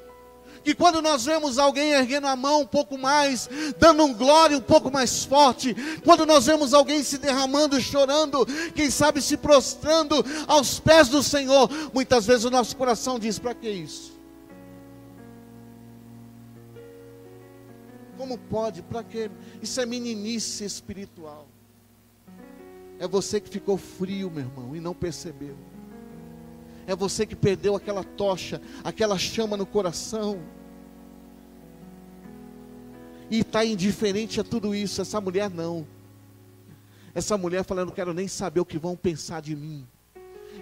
que 0.66 0.74
quando 0.74 1.00
nós 1.00 1.24
vemos 1.24 1.58
alguém 1.58 1.92
erguendo 1.92 2.26
a 2.26 2.34
mão 2.34 2.62
um 2.62 2.66
pouco 2.66 2.98
mais, 2.98 3.48
dando 3.78 4.04
um 4.04 4.12
glória 4.12 4.58
um 4.58 4.60
pouco 4.60 4.90
mais 4.90 5.24
forte, 5.24 5.72
quando 6.04 6.26
nós 6.26 6.46
vemos 6.46 6.74
alguém 6.74 7.04
se 7.04 7.18
derramando, 7.18 7.80
chorando, 7.80 8.44
quem 8.74 8.90
sabe 8.90 9.22
se 9.22 9.36
prostrando 9.36 10.16
aos 10.48 10.80
pés 10.80 11.08
do 11.08 11.22
Senhor, 11.22 11.70
muitas 11.94 12.26
vezes 12.26 12.44
o 12.44 12.50
nosso 12.50 12.76
coração 12.76 13.16
diz: 13.16 13.38
para 13.38 13.54
que 13.54 13.70
isso? 13.70 14.18
Como 18.18 18.36
pode? 18.36 18.82
Para 18.82 19.04
que? 19.04 19.30
Isso 19.62 19.80
é 19.80 19.86
meninice 19.86 20.64
espiritual. 20.64 21.46
É 22.98 23.06
você 23.06 23.40
que 23.40 23.48
ficou 23.48 23.78
frio, 23.78 24.32
meu 24.32 24.42
irmão, 24.42 24.74
e 24.74 24.80
não 24.80 24.94
percebeu. 24.94 25.56
É 26.88 26.96
você 26.96 27.24
que 27.24 27.36
perdeu 27.36 27.76
aquela 27.76 28.02
tocha, 28.02 28.60
aquela 28.82 29.16
chama 29.16 29.56
no 29.56 29.64
coração 29.64 30.55
e 33.30 33.40
está 33.40 33.64
indiferente 33.64 34.40
a 34.40 34.44
tudo 34.44 34.74
isso. 34.74 35.00
Essa 35.00 35.20
mulher 35.20 35.50
não. 35.50 35.86
Essa 37.14 37.36
mulher 37.36 37.64
fala: 37.64 37.82
Eu 37.82 37.86
não 37.86 37.92
quero 37.92 38.12
nem 38.12 38.28
saber 38.28 38.60
o 38.60 38.64
que 38.64 38.78
vão 38.78 38.96
pensar 38.96 39.40
de 39.40 39.54
mim. 39.56 39.86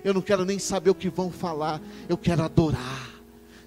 Eu 0.03 0.15
não 0.15 0.23
quero 0.23 0.45
nem 0.45 0.59
saber 0.59 0.91
o 0.91 0.95
que 0.95 1.09
vão 1.09 1.31
falar. 1.31 1.81
Eu 2.09 2.17
quero 2.17 2.43
adorar. 2.43 3.14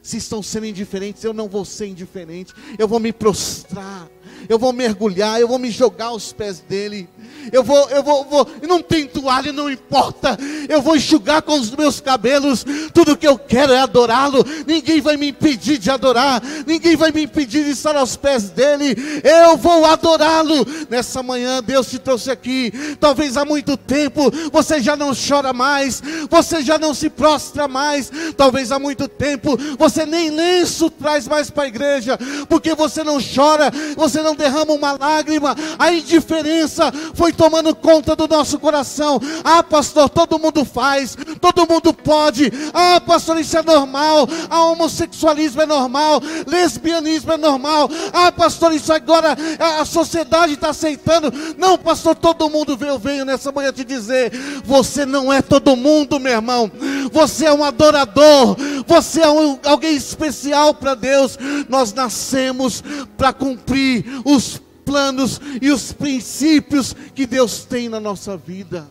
Se 0.08 0.16
estão 0.16 0.42
sendo 0.42 0.66
indiferentes, 0.66 1.22
eu 1.26 1.34
não 1.34 1.50
vou 1.50 1.66
ser 1.66 1.88
indiferente. 1.88 2.54
Eu 2.80 2.88
vou 2.88 2.98
me 2.98 3.12
prostrar 3.12 4.10
eu 4.50 4.58
vou 4.58 4.72
mergulhar, 4.72 5.40
eu 5.40 5.48
vou 5.48 5.60
me 5.60 5.72
jogar 5.72 6.08
aos 6.08 6.32
pés 6.32 6.60
dele. 6.60 7.08
Eu 7.52 7.64
vou, 7.64 7.90
eu 7.90 8.04
vou, 8.04 8.26
vou 8.26 8.48
não 8.68 8.82
tem 8.82 9.06
toalha, 9.06 9.52
não 9.52 9.70
importa. 9.70 10.38
Eu 10.70 10.82
vou 10.82 10.96
enxugar 10.96 11.42
com 11.42 11.60
os 11.60 11.72
meus 11.72 12.00
cabelos. 12.00 12.66
Tudo 12.94 13.18
que 13.18 13.28
eu 13.28 13.38
quero 13.38 13.74
é 13.74 13.80
adorá-lo. 13.80 14.46
Ninguém 14.66 15.02
vai 15.02 15.18
me 15.18 15.30
impedir 15.30 15.78
de 15.78 15.90
adorar. 15.90 16.42
Ninguém 16.66 16.96
vai 16.96 17.12
me 17.12 17.24
impedir 17.24 17.64
de 17.64 17.72
estar 17.72 17.96
aos 17.96 18.16
pés 18.16 18.50
dele. 18.50 18.96
Eu 19.24 19.58
vou 19.58 19.86
adorá-lo. 19.86 20.66
Nessa 20.90 21.24
manhã 21.24 21.62
Deus 21.64 21.90
te 21.90 22.00
trouxe 22.00 22.30
aqui. 22.30 22.72
Talvez 23.00 23.38
há 23.38 23.46
muito 23.46 23.76
tempo 23.76 24.32
você 24.52 24.82
já 24.82 24.96
não 24.96 25.14
chora 25.14 25.54
mais, 25.54 26.02
você 26.30 26.62
já 26.62 26.78
não 26.78 26.94
se 26.94 27.10
prostra 27.10 27.68
mais. 27.68 28.12
Talvez 28.36 28.72
há 28.72 28.80
muito 28.80 29.08
tempo 29.08 29.58
você 29.98 30.06
nem 30.06 30.30
lenço 30.30 30.92
traz 30.92 31.28
mais 31.28 31.50
para 31.50 31.64
a 31.64 31.68
igreja, 31.68 32.20
porque 32.48 32.76
você 32.76 33.04
não 33.04 33.18
chora, 33.18 33.72
você 33.96 34.22
não 34.22 34.36
derrama 34.36 34.74
uma 34.74 34.92
lágrima, 34.92 35.56
a 35.80 35.92
indiferença 35.92 36.94
foi 37.16 37.34
tomando 37.34 37.74
conta 37.74 38.16
do 38.16 38.28
nosso 38.28 38.60
coração. 38.60 39.20
Ah, 39.44 39.64
pastor, 39.64 40.08
todo 40.08 40.38
mundo 40.38 40.64
faz, 40.64 41.18
todo 41.42 41.68
mundo 41.68 41.92
pode. 41.92 42.52
Ah, 42.76 43.02
pastor, 43.02 43.40
isso 43.40 43.58
é 43.58 43.64
normal. 43.64 44.30
Ah, 44.52 44.66
homossexualismo 44.66 45.64
é 45.64 45.66
normal, 45.66 46.22
lesbianismo 46.46 47.34
é 47.34 47.38
normal. 47.38 47.90
Ah, 48.14 48.32
pastor, 48.32 48.74
isso 48.74 48.94
agora 48.94 49.36
a 49.80 49.84
sociedade 49.84 50.54
está 50.54 50.70
aceitando. 50.70 51.34
Não, 51.58 51.76
pastor, 51.76 52.14
todo 52.14 52.52
mundo 52.52 52.78
veio, 52.78 53.00
venho 53.00 53.26
nessa 53.26 53.52
manhã 53.52 53.72
te 53.72 53.84
dizer: 53.84 54.32
você 54.64 55.08
não 55.08 55.34
é 55.34 55.42
todo 55.42 55.76
mundo, 55.76 56.20
meu 56.20 56.34
irmão. 56.34 56.72
Você 57.12 57.46
é 57.46 57.54
um 57.54 57.64
adorador, 57.64 58.56
você 58.86 59.22
é 59.22 59.30
um, 59.30 59.58
alguém 59.78 59.96
especial 59.96 60.74
para 60.74 60.96
Deus. 60.96 61.38
Nós 61.70 61.94
nascemos 61.94 62.84
para 63.16 63.32
cumprir 63.32 64.06
os 64.26 64.58
planos 64.84 65.40
e 65.62 65.70
os 65.70 65.94
princípios 65.94 66.94
que 67.14 67.26
Deus 67.26 67.64
tem 67.64 67.88
na 67.88 68.00
nossa 68.00 68.36
vida. 68.36 68.90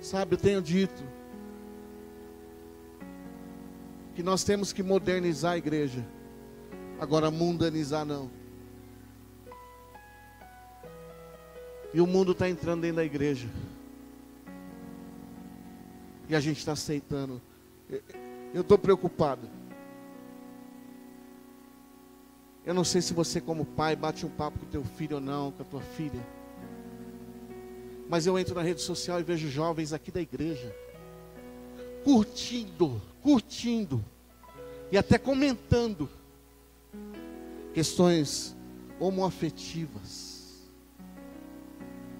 Sabe, 0.00 0.34
eu 0.34 0.38
tenho 0.38 0.62
dito 0.62 1.02
que 4.14 4.22
nós 4.22 4.44
temos 4.44 4.72
que 4.72 4.82
modernizar 4.82 5.52
a 5.52 5.58
igreja, 5.58 6.06
agora 6.98 7.30
mundanizar 7.30 8.04
não. 8.04 8.30
E 11.92 12.00
o 12.00 12.06
mundo 12.06 12.32
está 12.32 12.48
entrando 12.48 12.82
dentro 12.82 12.96
da 12.96 13.04
igreja. 13.04 13.48
E 16.28 16.34
a 16.34 16.40
gente 16.40 16.58
está 16.58 16.72
aceitando. 16.72 17.40
Eu 18.56 18.62
estou 18.62 18.78
preocupado. 18.78 19.50
Eu 22.64 22.72
não 22.72 22.84
sei 22.84 23.02
se 23.02 23.12
você, 23.12 23.38
como 23.38 23.66
pai, 23.66 23.94
bate 23.94 24.24
um 24.24 24.30
papo 24.30 24.58
com 24.58 24.64
teu 24.64 24.82
filho 24.82 25.16
ou 25.16 25.20
não, 25.20 25.52
com 25.52 25.62
a 25.62 25.66
tua 25.66 25.82
filha. 25.82 26.26
Mas 28.08 28.26
eu 28.26 28.38
entro 28.38 28.54
na 28.54 28.62
rede 28.62 28.80
social 28.80 29.20
e 29.20 29.22
vejo 29.22 29.50
jovens 29.50 29.92
aqui 29.92 30.10
da 30.10 30.22
igreja 30.22 30.74
curtindo, 32.02 33.02
curtindo 33.20 34.02
e 34.90 34.96
até 34.96 35.18
comentando 35.18 36.08
questões 37.74 38.56
homoafetivas, 38.98 40.66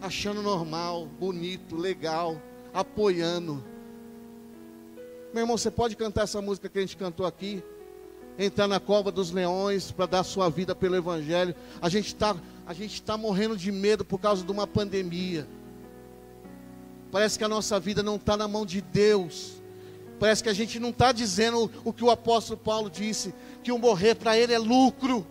achando 0.02 0.42
normal, 0.42 1.06
bonito, 1.06 1.76
legal, 1.76 2.38
apoiando. 2.74 3.64
Meu 5.36 5.42
irmão, 5.42 5.58
você 5.58 5.70
pode 5.70 5.94
cantar 5.96 6.22
essa 6.22 6.40
música 6.40 6.66
que 6.66 6.78
a 6.78 6.80
gente 6.80 6.96
cantou 6.96 7.26
aqui, 7.26 7.62
entrar 8.38 8.66
na 8.66 8.80
cova 8.80 9.12
dos 9.12 9.30
leões 9.30 9.92
para 9.92 10.06
dar 10.06 10.24
sua 10.24 10.48
vida 10.48 10.74
pelo 10.74 10.96
Evangelho. 10.96 11.54
A 11.78 11.90
gente 11.90 12.06
está 12.06 12.34
a 12.66 12.72
gente 12.72 12.94
está 12.94 13.18
morrendo 13.18 13.54
de 13.54 13.70
medo 13.70 14.02
por 14.02 14.18
causa 14.18 14.42
de 14.42 14.50
uma 14.50 14.66
pandemia. 14.66 15.46
Parece 17.12 17.36
que 17.36 17.44
a 17.44 17.48
nossa 17.48 17.78
vida 17.78 18.02
não 18.02 18.16
está 18.16 18.34
na 18.34 18.48
mão 18.48 18.64
de 18.64 18.80
Deus. 18.80 19.60
Parece 20.18 20.42
que 20.42 20.48
a 20.48 20.54
gente 20.54 20.80
não 20.80 20.88
está 20.88 21.12
dizendo 21.12 21.70
o 21.84 21.92
que 21.92 22.02
o 22.02 22.10
apóstolo 22.10 22.58
Paulo 22.58 22.88
disse, 22.88 23.34
que 23.62 23.70
o 23.70 23.78
morrer 23.78 24.14
para 24.14 24.38
ele 24.38 24.54
é 24.54 24.58
lucro. 24.58 25.26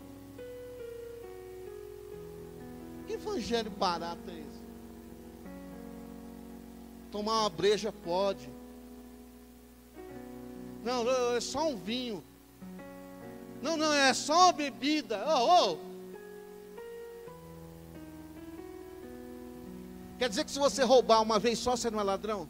Que 3.08 3.14
evangelho 3.14 3.72
barato 3.72 4.22
é 4.30 4.34
esse? 4.34 4.62
Tomar 7.12 7.42
uma 7.42 7.50
breja 7.50 7.92
pode. 7.92 8.48
Não, 10.86 11.36
é 11.36 11.42
só 11.42 11.68
um 11.68 11.76
vinho. 11.76 12.24
Não, 13.60 13.76
não, 13.76 13.92
é 13.92 14.14
só 14.14 14.44
uma 14.44 14.54
bebida. 14.54 15.26
Oh, 15.28 15.72
oh. 15.72 15.78
Quer 20.20 20.30
dizer 20.30 20.46
que 20.46 20.52
se 20.52 20.60
você 20.60 20.84
roubar 20.84 21.24
uma 21.24 21.40
vez 21.40 21.58
só, 21.58 21.76
você 21.76 21.90
não 21.90 22.00
é 22.00 22.04
ladrão? 22.04 22.48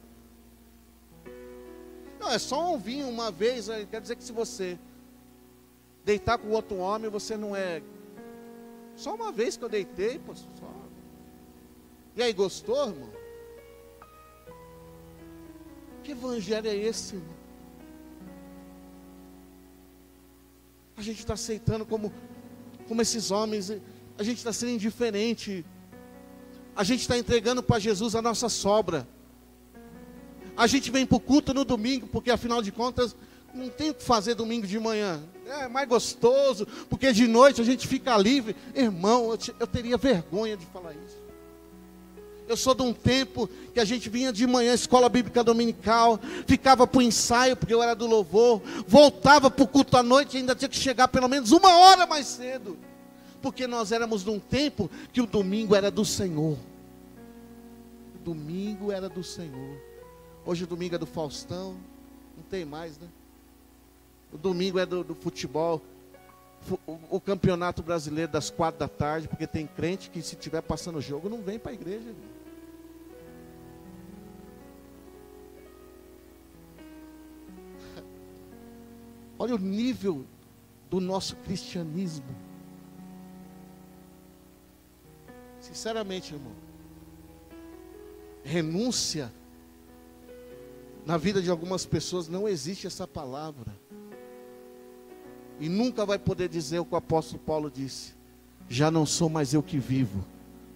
Não, 2.20 2.30
é 2.30 2.38
só 2.38 2.74
um 2.74 2.78
vinho 2.78 3.08
uma 3.08 3.32
vez. 3.32 3.70
Quer 3.90 4.02
dizer 4.02 4.18
que 4.18 4.24
se 4.24 4.34
você 4.34 4.78
deitar 6.04 6.38
com 6.38 6.50
outro 6.50 6.76
homem, 6.76 7.10
você 7.10 7.38
não 7.38 7.56
é. 7.56 7.82
Só 8.98 9.16
uma 9.16 9.32
vez 9.32 9.56
que 9.56 9.64
eu 9.64 9.70
deitei, 9.70 10.20
pastor. 10.20 10.52
Só. 10.60 10.66
E 12.18 12.22
aí, 12.22 12.34
gostou, 12.34 12.90
irmão? 12.90 13.10
Que 16.04 16.12
evangelho 16.12 16.68
é 16.68 16.76
esse, 16.76 17.16
irmão? 17.16 17.35
A 20.98 21.02
gente 21.02 21.20
está 21.20 21.34
aceitando 21.34 21.86
como, 21.86 22.12
como 22.88 23.02
esses 23.02 23.32
homens, 23.32 23.72
a 24.18 24.24
gente 24.24 24.38
está 24.38 24.54
sendo 24.54 24.72
indiferente. 24.72 25.66
A 26.76 26.84
gente 26.84 27.02
está 27.02 27.18
entregando 27.18 27.62
para 27.62 27.80
Jesus 27.80 28.16
a 28.16 28.22
nossa 28.22 28.50
sobra. 28.50 29.08
A 30.58 30.68
gente 30.68 30.90
vem 30.90 31.06
para 31.06 31.18
o 31.18 31.20
culto 31.20 31.54
no 31.54 31.66
domingo, 31.66 32.08
porque 32.08 32.32
afinal 32.32 32.62
de 32.62 32.72
contas, 32.72 33.16
não 33.54 33.70
tem 33.70 33.90
o 33.90 33.94
que 33.94 34.04
fazer 34.04 34.36
domingo 34.36 34.66
de 34.66 34.80
manhã. 34.80 35.22
É 35.46 35.68
mais 35.68 35.88
gostoso, 35.88 36.68
porque 36.90 37.12
de 37.12 37.28
noite 37.28 37.62
a 37.62 37.64
gente 37.64 37.88
fica 37.88 38.18
livre. 38.18 38.56
Irmão, 38.74 39.32
eu, 39.32 39.38
te, 39.38 39.56
eu 39.60 39.68
teria 39.68 39.98
vergonha 39.98 40.58
de 40.58 40.66
falar 40.68 40.94
isso. 40.94 41.25
Eu 42.48 42.56
sou 42.56 42.76
de 42.76 42.84
um 42.84 42.94
tempo 42.94 43.50
que 43.74 43.80
a 43.80 43.86
gente 43.86 44.08
vinha 44.08 44.32
de 44.32 44.46
manhã, 44.46 44.74
escola 44.74 45.10
bíblica 45.10 45.44
dominical, 45.44 46.20
ficava 46.46 46.86
para 46.86 47.00
o 47.00 47.02
ensaio, 47.02 47.58
porque 47.58 47.74
eu 47.74 47.82
era 47.82 47.96
do 47.96 48.06
louvor, 48.06 48.62
voltava 48.88 49.50
para 49.50 49.64
o 49.64 49.68
culto 49.68 49.98
à 49.98 50.04
noite 50.04 50.36
e 50.36 50.38
ainda 50.40 50.56
tinha 50.56 50.70
que 50.70 50.78
chegar 50.78 51.08
pelo 51.08 51.28
menos 51.28 51.52
uma 51.52 51.76
hora 51.76 52.06
mais 52.06 52.28
cedo. 52.28 52.78
Porque 53.42 53.66
nós 53.66 53.92
éramos 53.92 54.24
de 54.24 54.30
um 54.30 54.40
tempo 54.40 54.90
que 55.12 55.22
o 55.22 55.26
domingo 55.26 55.76
era 55.76 55.90
do 55.90 56.06
Senhor. 56.06 56.58
O 58.16 58.24
domingo 58.24 58.92
era 58.92 59.10
do 59.10 59.24
Senhor. 59.24 59.78
Hoje 60.46 60.64
o 60.64 60.68
domingo 60.68 60.96
é 60.96 60.98
do 60.98 61.06
Faustão. 61.06 61.76
Não 62.38 62.44
tem 62.50 62.64
mais, 62.64 62.98
né? 63.00 63.08
O 64.32 64.38
domingo 64.38 64.78
é 64.78 64.86
do, 64.86 65.04
do 65.04 65.16
futebol. 65.16 65.82
O, 66.88 66.98
o, 67.12 67.22
campeonato 67.22 67.84
brasileiro 67.84 68.32
das 68.32 68.50
quatro 68.50 68.80
da 68.80 68.88
tarde, 68.88 69.28
porque 69.28 69.46
tem 69.46 69.68
crente 69.68 70.10
que 70.10 70.22
se 70.22 70.36
tiver 70.36 70.62
passando 70.62 70.98
o 70.98 71.02
jogo 71.02 71.30
não 71.30 71.40
vem 71.40 71.60
para 71.60 71.72
a 71.72 71.76
igreja. 71.76 72.12
Olha 79.46 79.54
o 79.54 79.60
nível 79.60 80.26
do 80.90 81.00
nosso 81.00 81.36
cristianismo. 81.36 82.26
Sinceramente, 85.62 86.34
irmão. 86.34 86.52
Renúncia 88.44 89.32
na 91.06 91.16
vida 91.16 91.44
de 91.44 91.52
algumas 91.52 91.86
pessoas 91.86 92.28
não 92.28 92.50
existe 92.50 92.88
essa 92.88 93.08
palavra. 93.08 93.72
E 95.60 95.70
nunca 95.70 96.08
vai 96.08 96.18
poder 96.18 96.50
dizer 96.50 96.80
o 96.80 96.86
que 96.86 96.96
o 96.96 96.98
apóstolo 96.98 97.38
Paulo 97.38 97.70
disse: 97.70 98.16
Já 98.68 98.90
não 98.90 99.06
sou 99.06 99.30
mais 99.30 99.54
eu 99.54 99.62
que 99.62 99.78
vivo. 99.78 100.26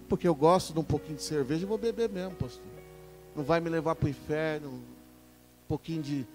Porque 0.08 0.28
eu 0.28 0.34
gosto 0.34 0.72
de 0.72 0.78
um 0.78 0.84
pouquinho 0.84 1.16
de 1.16 1.24
cerveja, 1.24 1.66
vou 1.66 1.76
beber 1.76 2.08
mesmo, 2.08 2.36
pastor. 2.36 2.62
Não 3.34 3.42
vai 3.42 3.58
me 3.58 3.68
levar 3.68 3.96
para 3.96 4.06
o 4.06 4.10
inferno. 4.10 4.68
Um 4.68 5.66
pouquinho 5.66 6.02
de. 6.02 6.26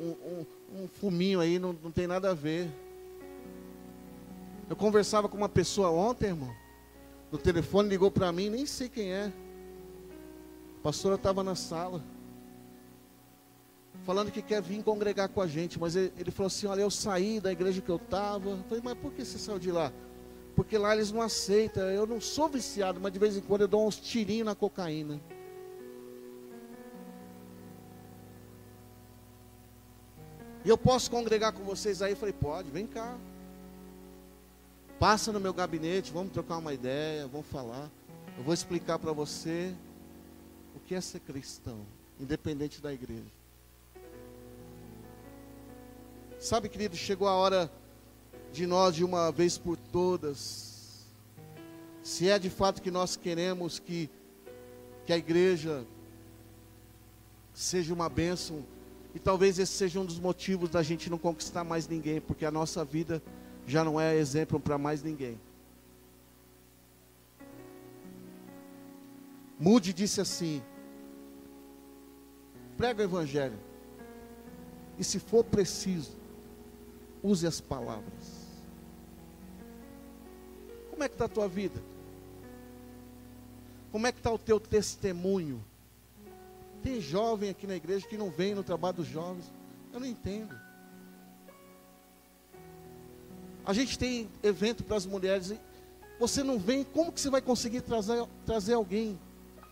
Um, 0.00 0.08
um, 0.08 0.46
um, 0.74 0.88
fuminho 0.88 1.40
aí 1.40 1.58
não, 1.58 1.72
não 1.72 1.90
tem 1.90 2.06
nada 2.06 2.30
a 2.30 2.34
ver. 2.34 2.70
Eu 4.68 4.76
conversava 4.76 5.28
com 5.28 5.36
uma 5.36 5.48
pessoa 5.48 5.90
ontem, 5.90 6.26
irmão. 6.26 6.54
No 7.30 7.38
telefone 7.38 7.88
ligou 7.88 8.10
para 8.10 8.32
mim, 8.32 8.50
nem 8.50 8.66
sei 8.66 8.88
quem 8.88 9.12
é. 9.12 9.32
A 10.78 10.82
pastora 10.82 11.14
estava 11.14 11.42
na 11.42 11.54
sala 11.54 12.02
falando 14.04 14.30
que 14.30 14.42
quer 14.42 14.60
vir 14.60 14.82
congregar 14.82 15.28
com 15.28 15.40
a 15.40 15.46
gente, 15.46 15.78
mas 15.78 15.96
ele, 15.96 16.12
ele 16.18 16.30
falou 16.30 16.46
assim: 16.46 16.66
Olha, 16.66 16.82
eu 16.82 16.90
saí 16.90 17.40
da 17.40 17.50
igreja 17.50 17.80
que 17.80 17.90
eu 17.90 17.96
estava. 17.96 18.56
Falei, 18.68 18.82
mas 18.84 18.94
por 18.98 19.12
que 19.12 19.24
você 19.24 19.38
saiu 19.38 19.58
de 19.58 19.72
lá? 19.72 19.92
Porque 20.54 20.78
lá 20.78 20.94
eles 20.94 21.10
não 21.10 21.22
aceitam. 21.22 21.84
Eu 21.84 22.06
não 22.06 22.20
sou 22.20 22.48
viciado, 22.48 23.00
mas 23.00 23.12
de 23.12 23.18
vez 23.18 23.36
em 23.36 23.40
quando 23.40 23.62
eu 23.62 23.68
dou 23.68 23.86
uns 23.86 23.96
tirinhos 23.96 24.46
na 24.46 24.54
cocaína. 24.54 25.20
E 30.64 30.68
eu 30.68 30.78
posso 30.78 31.10
congregar 31.10 31.52
com 31.52 31.62
vocês 31.62 32.00
aí? 32.00 32.12
Eu 32.12 32.16
falei, 32.16 32.32
pode, 32.32 32.70
vem 32.70 32.86
cá. 32.86 33.18
Passa 34.98 35.30
no 35.30 35.38
meu 35.38 35.52
gabinete, 35.52 36.10
vamos 36.10 36.32
trocar 36.32 36.56
uma 36.56 36.72
ideia, 36.72 37.26
vamos 37.26 37.46
falar. 37.48 37.90
Eu 38.38 38.42
vou 38.42 38.54
explicar 38.54 38.98
para 38.98 39.12
você 39.12 39.74
o 40.74 40.80
que 40.80 40.94
é 40.94 41.00
ser 41.00 41.20
cristão, 41.20 41.80
independente 42.18 42.80
da 42.80 42.92
igreja. 42.92 43.22
Sabe, 46.40 46.68
querido, 46.68 46.96
chegou 46.96 47.28
a 47.28 47.34
hora 47.34 47.70
de 48.50 48.66
nós, 48.66 48.94
de 48.94 49.04
uma 49.04 49.30
vez 49.30 49.58
por 49.58 49.76
todas, 49.76 51.06
se 52.02 52.28
é 52.28 52.38
de 52.38 52.48
fato 52.48 52.80
que 52.80 52.90
nós 52.90 53.16
queremos 53.16 53.78
que, 53.78 54.08
que 55.04 55.12
a 55.12 55.16
igreja 55.18 55.84
seja 57.52 57.92
uma 57.92 58.08
bênção, 58.08 58.64
e 59.14 59.18
talvez 59.18 59.58
esse 59.58 59.72
seja 59.72 60.00
um 60.00 60.04
dos 60.04 60.18
motivos 60.18 60.68
da 60.68 60.82
gente 60.82 61.08
não 61.08 61.16
conquistar 61.16 61.62
mais 61.62 61.86
ninguém, 61.86 62.20
porque 62.20 62.44
a 62.44 62.50
nossa 62.50 62.84
vida 62.84 63.22
já 63.66 63.84
não 63.84 64.00
é 64.00 64.16
exemplo 64.16 64.58
para 64.58 64.76
mais 64.76 65.02
ninguém. 65.02 65.40
Mude 69.58 69.92
disse 69.92 70.20
assim: 70.20 70.60
prega 72.76 73.02
o 73.02 73.04
evangelho, 73.04 73.58
e 74.98 75.04
se 75.04 75.20
for 75.20 75.44
preciso, 75.44 76.16
use 77.22 77.46
as 77.46 77.60
palavras. 77.60 78.44
Como 80.90 81.04
é 81.04 81.08
que 81.08 81.14
está 81.14 81.26
a 81.26 81.28
tua 81.28 81.48
vida? 81.48 81.80
Como 83.92 84.08
é 84.08 84.12
que 84.12 84.18
está 84.18 84.32
o 84.32 84.38
teu 84.38 84.58
testemunho? 84.58 85.64
Tem 86.84 87.00
jovem 87.00 87.48
aqui 87.48 87.66
na 87.66 87.74
igreja 87.74 88.06
que 88.06 88.18
não 88.18 88.30
vem 88.30 88.54
no 88.54 88.62
trabalho 88.62 88.96
dos 88.96 89.08
jovens. 89.08 89.50
Eu 89.92 89.98
não 89.98 90.06
entendo. 90.06 90.54
A 93.64 93.72
gente 93.72 93.98
tem 93.98 94.28
evento 94.42 94.84
para 94.84 94.96
as 94.96 95.06
mulheres. 95.06 95.54
Você 96.20 96.44
não 96.44 96.58
vem, 96.58 96.84
como 96.84 97.10
que 97.10 97.20
você 97.20 97.30
vai 97.30 97.40
conseguir 97.40 97.80
trazer, 97.80 98.24
trazer 98.44 98.74
alguém? 98.74 99.18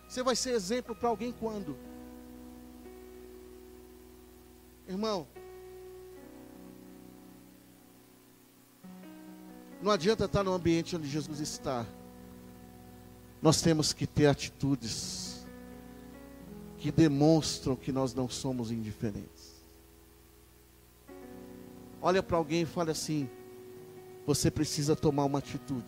Você 0.09 0.23
vai 0.23 0.35
ser 0.35 0.53
exemplo 0.53 0.95
para 0.95 1.07
alguém 1.07 1.31
quando? 1.31 1.77
Irmão, 4.87 5.27
Não 9.81 9.91
adianta 9.91 10.23
estar 10.23 10.45
no 10.45 10.53
ambiente 10.53 10.95
onde 10.95 11.09
Jesus 11.09 11.41
está 11.41 11.85
nós 13.43 13.61
temos 13.61 13.91
que 13.91 14.07
ter 14.07 14.27
atitudes 14.27 15.42
que 16.83 16.91
demonstram 16.91 17.77
que 17.77 17.93
nós 17.93 18.13
não 18.13 18.27
somos 18.27 18.69
indiferentes. 18.69 19.53
Olha 22.01 22.21
para 22.21 22.35
alguém 22.35 22.63
e 22.63 22.65
fale 22.65 22.91
assim: 22.91 23.29
você 24.25 24.51
precisa 24.51 24.93
tomar 24.93 25.23
uma 25.23 25.39
atitude. 25.39 25.85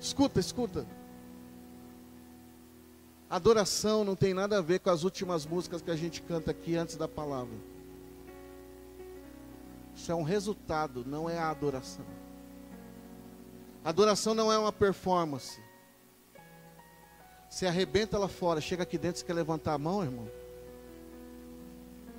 Escuta, 0.00 0.38
escuta. 0.38 0.86
Adoração 3.28 4.04
não 4.04 4.14
tem 4.14 4.32
nada 4.32 4.58
a 4.58 4.62
ver 4.62 4.78
com 4.78 4.90
as 4.90 5.02
últimas 5.02 5.44
músicas 5.44 5.82
que 5.82 5.90
a 5.90 5.96
gente 5.96 6.22
canta 6.22 6.52
aqui 6.52 6.76
antes 6.76 6.94
da 6.94 7.08
palavra. 7.08 7.71
Isso 10.02 10.10
é 10.10 10.14
um 10.16 10.24
resultado, 10.24 11.04
não 11.06 11.30
é 11.30 11.38
a 11.38 11.48
adoração. 11.48 12.04
Adoração 13.84 14.34
não 14.34 14.52
é 14.52 14.58
uma 14.58 14.72
performance. 14.72 15.60
Você 17.48 17.68
arrebenta 17.68 18.18
lá 18.18 18.26
fora, 18.26 18.60
chega 18.60 18.82
aqui 18.82 18.98
dentro, 18.98 19.20
você 19.20 19.24
quer 19.24 19.32
levantar 19.32 19.74
a 19.74 19.78
mão, 19.78 20.02
irmão? 20.02 20.28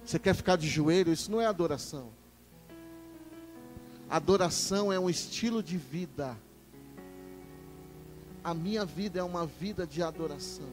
Você 0.06 0.18
quer 0.18 0.34
ficar 0.34 0.56
de 0.56 0.66
joelho? 0.66 1.12
Isso 1.12 1.30
não 1.30 1.42
é 1.42 1.46
adoração. 1.46 2.08
Adoração 4.10 4.94
é 4.94 4.98
um 4.98 5.10
estilo 5.10 5.62
de 5.62 5.78
vida. 5.78 6.38
A 8.42 8.54
minha 8.54 8.86
vida 8.86 9.20
é 9.20 9.24
uma 9.24 9.46
vida 9.46 9.86
de 9.86 10.02
adoração. 10.02 10.70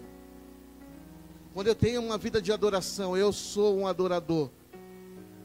Quando 1.53 1.66
eu 1.66 1.75
tenho 1.75 2.01
uma 2.03 2.16
vida 2.16 2.40
de 2.40 2.53
adoração, 2.53 3.16
eu 3.16 3.33
sou 3.33 3.77
um 3.81 3.88
adorador. 3.88 4.49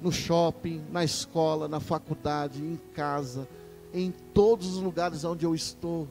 No 0.02 0.12
shopping, 0.12 0.84
na 0.92 1.04
escola, 1.04 1.68
na 1.68 1.80
faculdade, 1.80 2.62
em 2.62 2.80
casa, 2.94 3.48
em 3.94 4.12
todos 4.34 4.76
os 4.76 4.82
lugares 4.82 5.24
onde 5.24 5.46
eu 5.46 5.56
estou. 5.56 6.08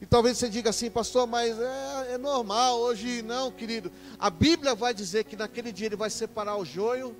E 0.00 0.06
talvez 0.06 0.36
você 0.36 0.48
diga 0.48 0.70
assim, 0.70 0.90
pastor, 0.90 1.28
mas 1.28 1.56
é, 1.60 2.14
é, 2.14 2.18
normal, 2.18 2.80
hoje 2.80 3.22
não, 3.22 3.52
querido. 3.52 3.92
A 4.18 4.30
Bíblia 4.30 4.74
vai 4.74 4.92
dizer 4.92 5.24
que 5.24 5.36
naquele 5.36 5.70
dia 5.70 5.86
ele 5.86 5.96
vai 5.96 6.10
separar 6.10 6.56
o 6.56 6.64
joio 6.64 7.14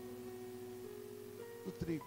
do 1.64 1.70
trigo. 1.70 2.04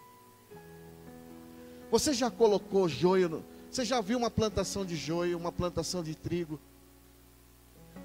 Você 1.89 2.13
já 2.13 2.29
colocou 2.29 2.89
joio 2.89 3.29
no, 3.29 3.43
você 3.71 3.85
já 3.85 4.01
viu 4.01 4.17
uma 4.17 4.31
plantação 4.31 4.85
de 4.85 4.95
joio, 4.95 5.37
uma 5.37 5.51
plantação 5.51 6.01
de 6.01 6.15
trigo? 6.15 6.59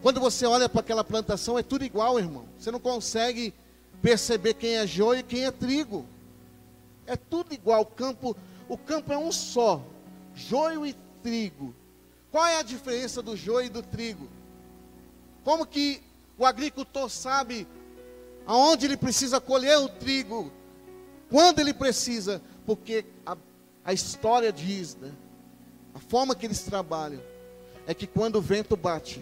Quando 0.03 0.19
você 0.19 0.47
olha 0.47 0.69
para 0.69 0.81
aquela 0.81 1.05
plantação, 1.05 1.59
é 1.59 1.63
tudo 1.63 1.85
igual, 1.85 2.19
irmão. 2.19 2.47
Você 2.59 2.71
não 2.71 2.81
consegue 2.81 3.53
perceber 4.01 4.55
quem 4.55 4.77
é 4.77 4.87
joio 4.87 5.21
e 5.21 5.25
quem 5.25 5.45
é 5.45 5.51
trigo. 5.51 6.07
É 7.07 7.17
tudo 7.17 7.53
igual. 7.53 7.83
O 7.83 7.87
campo, 7.87 8.37
o 8.69 8.79
campo 8.79 9.13
é 9.13 9.19
um 9.19 9.31
só. 9.31 9.83
Joio 10.35 10.87
e 10.87 10.95
trigo. 11.23 11.75
Qual 12.31 12.47
é 12.47 12.59
a 12.59 12.63
diferença 12.63 13.21
do 13.21 13.37
joio 13.37 13.67
e 13.67 13.71
do 13.71 13.83
trigo? 13.83 14.29
Como 15.45 15.67
que 15.67 16.01
o 16.39 16.47
agricultor 16.47 17.11
sabe 17.11 17.67
aonde 18.47 18.87
ele 18.87 18.97
precisa 18.97 19.41
colher 19.41 19.79
o 19.79 19.89
trigo? 19.89 20.51
Quando 21.29 21.59
ele 21.59 21.75
precisa? 21.75 22.41
Porque 22.65 23.05
a, 23.27 23.37
a 23.85 23.93
história 23.93 24.53
diz, 24.53 24.95
né? 24.95 25.13
A 25.95 25.99
forma 25.99 26.35
que 26.35 26.47
eles 26.47 26.63
trabalham 26.63 27.21
é 27.87 27.93
que 27.93 28.07
quando 28.07 28.37
o 28.37 28.41
vento 28.41 28.77
bate, 28.77 29.21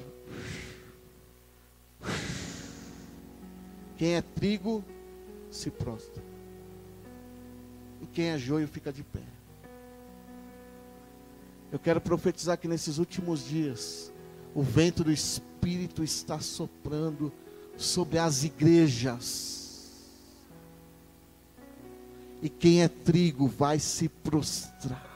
quem 3.99 4.15
é 4.15 4.23
trigo 4.23 4.85
se 5.51 5.71
prostra. 5.71 6.23
E 8.01 8.07
quem 8.07 8.27
é 8.27 8.39
joio 8.39 8.69
fica 8.69 8.93
de 8.93 9.03
pé. 9.03 9.23
Eu 11.73 11.81
quero 11.81 12.01
profetizar 12.01 12.57
que 12.57 12.69
nesses 12.69 12.99
últimos 12.99 13.45
dias, 13.45 14.13
o 14.55 14.63
vento 14.63 15.03
do 15.03 15.11
Espírito 15.11 16.05
está 16.05 16.39
soprando 16.39 17.33
sobre 17.77 18.19
as 18.19 18.45
igrejas. 18.45 19.59
E 22.41 22.49
quem 22.49 22.85
é 22.85 22.89
trigo 22.89 23.49
vai 23.49 23.81
se 23.81 24.09
prostrar. 24.09 25.07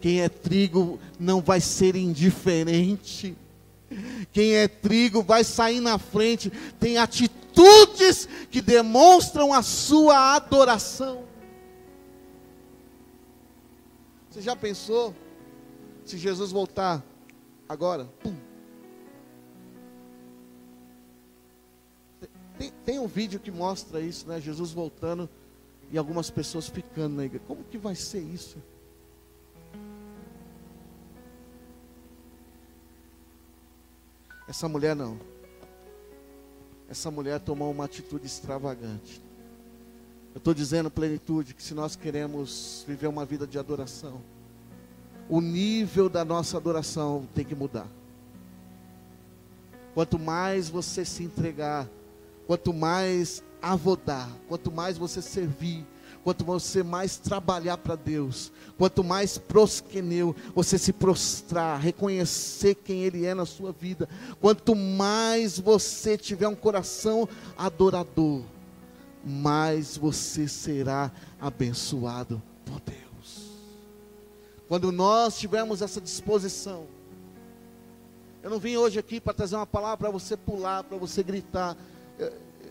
Quem 0.00 0.22
é 0.22 0.28
trigo 0.30 0.98
não 1.20 1.42
vai 1.42 1.60
ser 1.60 1.96
indiferente. 1.96 3.36
Quem 4.32 4.54
é 4.54 4.66
trigo 4.66 5.22
vai 5.22 5.44
sair 5.44 5.80
na 5.80 5.98
frente, 5.98 6.50
tem 6.80 6.96
atitudes 7.52 8.28
que 8.50 8.60
demonstram 8.60 9.52
a 9.52 9.62
sua 9.62 10.34
adoração. 10.36 11.24
Você 14.30 14.40
já 14.40 14.56
pensou 14.56 15.14
se 16.04 16.16
Jesus 16.16 16.50
voltar 16.50 17.04
agora? 17.68 18.06
Pum. 18.22 18.34
Tem, 22.58 22.72
tem, 22.84 22.98
um 22.98 23.06
vídeo 23.06 23.38
que 23.40 23.50
mostra 23.50 24.00
isso, 24.00 24.26
né? 24.28 24.40
Jesus 24.40 24.72
voltando 24.72 25.28
e 25.90 25.98
algumas 25.98 26.30
pessoas 26.30 26.68
ficando 26.68 27.16
na 27.16 27.24
igreja. 27.24 27.44
Como 27.46 27.64
que 27.64 27.76
vai 27.76 27.94
ser 27.94 28.20
isso? 28.20 28.56
Essa 34.48 34.68
mulher 34.68 34.94
não. 34.94 35.31
Essa 36.92 37.10
mulher 37.10 37.40
tomou 37.40 37.70
uma 37.70 37.86
atitude 37.86 38.26
extravagante. 38.26 39.18
Eu 40.34 40.38
estou 40.38 40.52
dizendo, 40.52 40.90
plenitude, 40.90 41.54
que 41.54 41.62
se 41.62 41.72
nós 41.72 41.96
queremos 41.96 42.84
viver 42.86 43.06
uma 43.06 43.24
vida 43.24 43.46
de 43.46 43.58
adoração, 43.58 44.20
o 45.26 45.40
nível 45.40 46.10
da 46.10 46.22
nossa 46.22 46.58
adoração 46.58 47.26
tem 47.34 47.46
que 47.46 47.54
mudar. 47.54 47.86
Quanto 49.94 50.18
mais 50.18 50.68
você 50.68 51.02
se 51.02 51.22
entregar, 51.22 51.88
quanto 52.46 52.74
mais 52.74 53.42
avodar, 53.62 54.28
quanto 54.46 54.70
mais 54.70 54.98
você 54.98 55.22
servir, 55.22 55.86
quanto 56.24 56.44
você 56.44 56.82
mais 56.82 57.16
trabalhar 57.16 57.76
para 57.78 57.96
Deus, 57.96 58.52
quanto 58.78 59.02
mais 59.02 59.38
prosqueneu, 59.38 60.34
você 60.54 60.78
se 60.78 60.92
prostrar, 60.92 61.80
reconhecer 61.80 62.76
quem 62.76 63.02
Ele 63.02 63.26
é 63.26 63.34
na 63.34 63.44
sua 63.44 63.72
vida, 63.72 64.08
quanto 64.40 64.74
mais 64.74 65.58
você 65.58 66.16
tiver 66.16 66.48
um 66.48 66.54
coração 66.54 67.28
adorador, 67.56 68.42
mais 69.24 69.96
você 69.96 70.48
será 70.48 71.10
abençoado 71.40 72.42
por 72.64 72.80
Deus. 72.80 73.50
Quando 74.68 74.90
nós 74.90 75.38
tivermos 75.38 75.82
essa 75.82 76.00
disposição, 76.00 76.86
eu 78.42 78.50
não 78.50 78.58
vim 78.58 78.76
hoje 78.76 78.98
aqui 78.98 79.20
para 79.20 79.32
trazer 79.32 79.54
uma 79.54 79.66
palavra 79.66 79.96
para 79.98 80.10
você 80.10 80.36
pular, 80.36 80.82
para 80.82 80.96
você 80.96 81.22
gritar. 81.22 81.76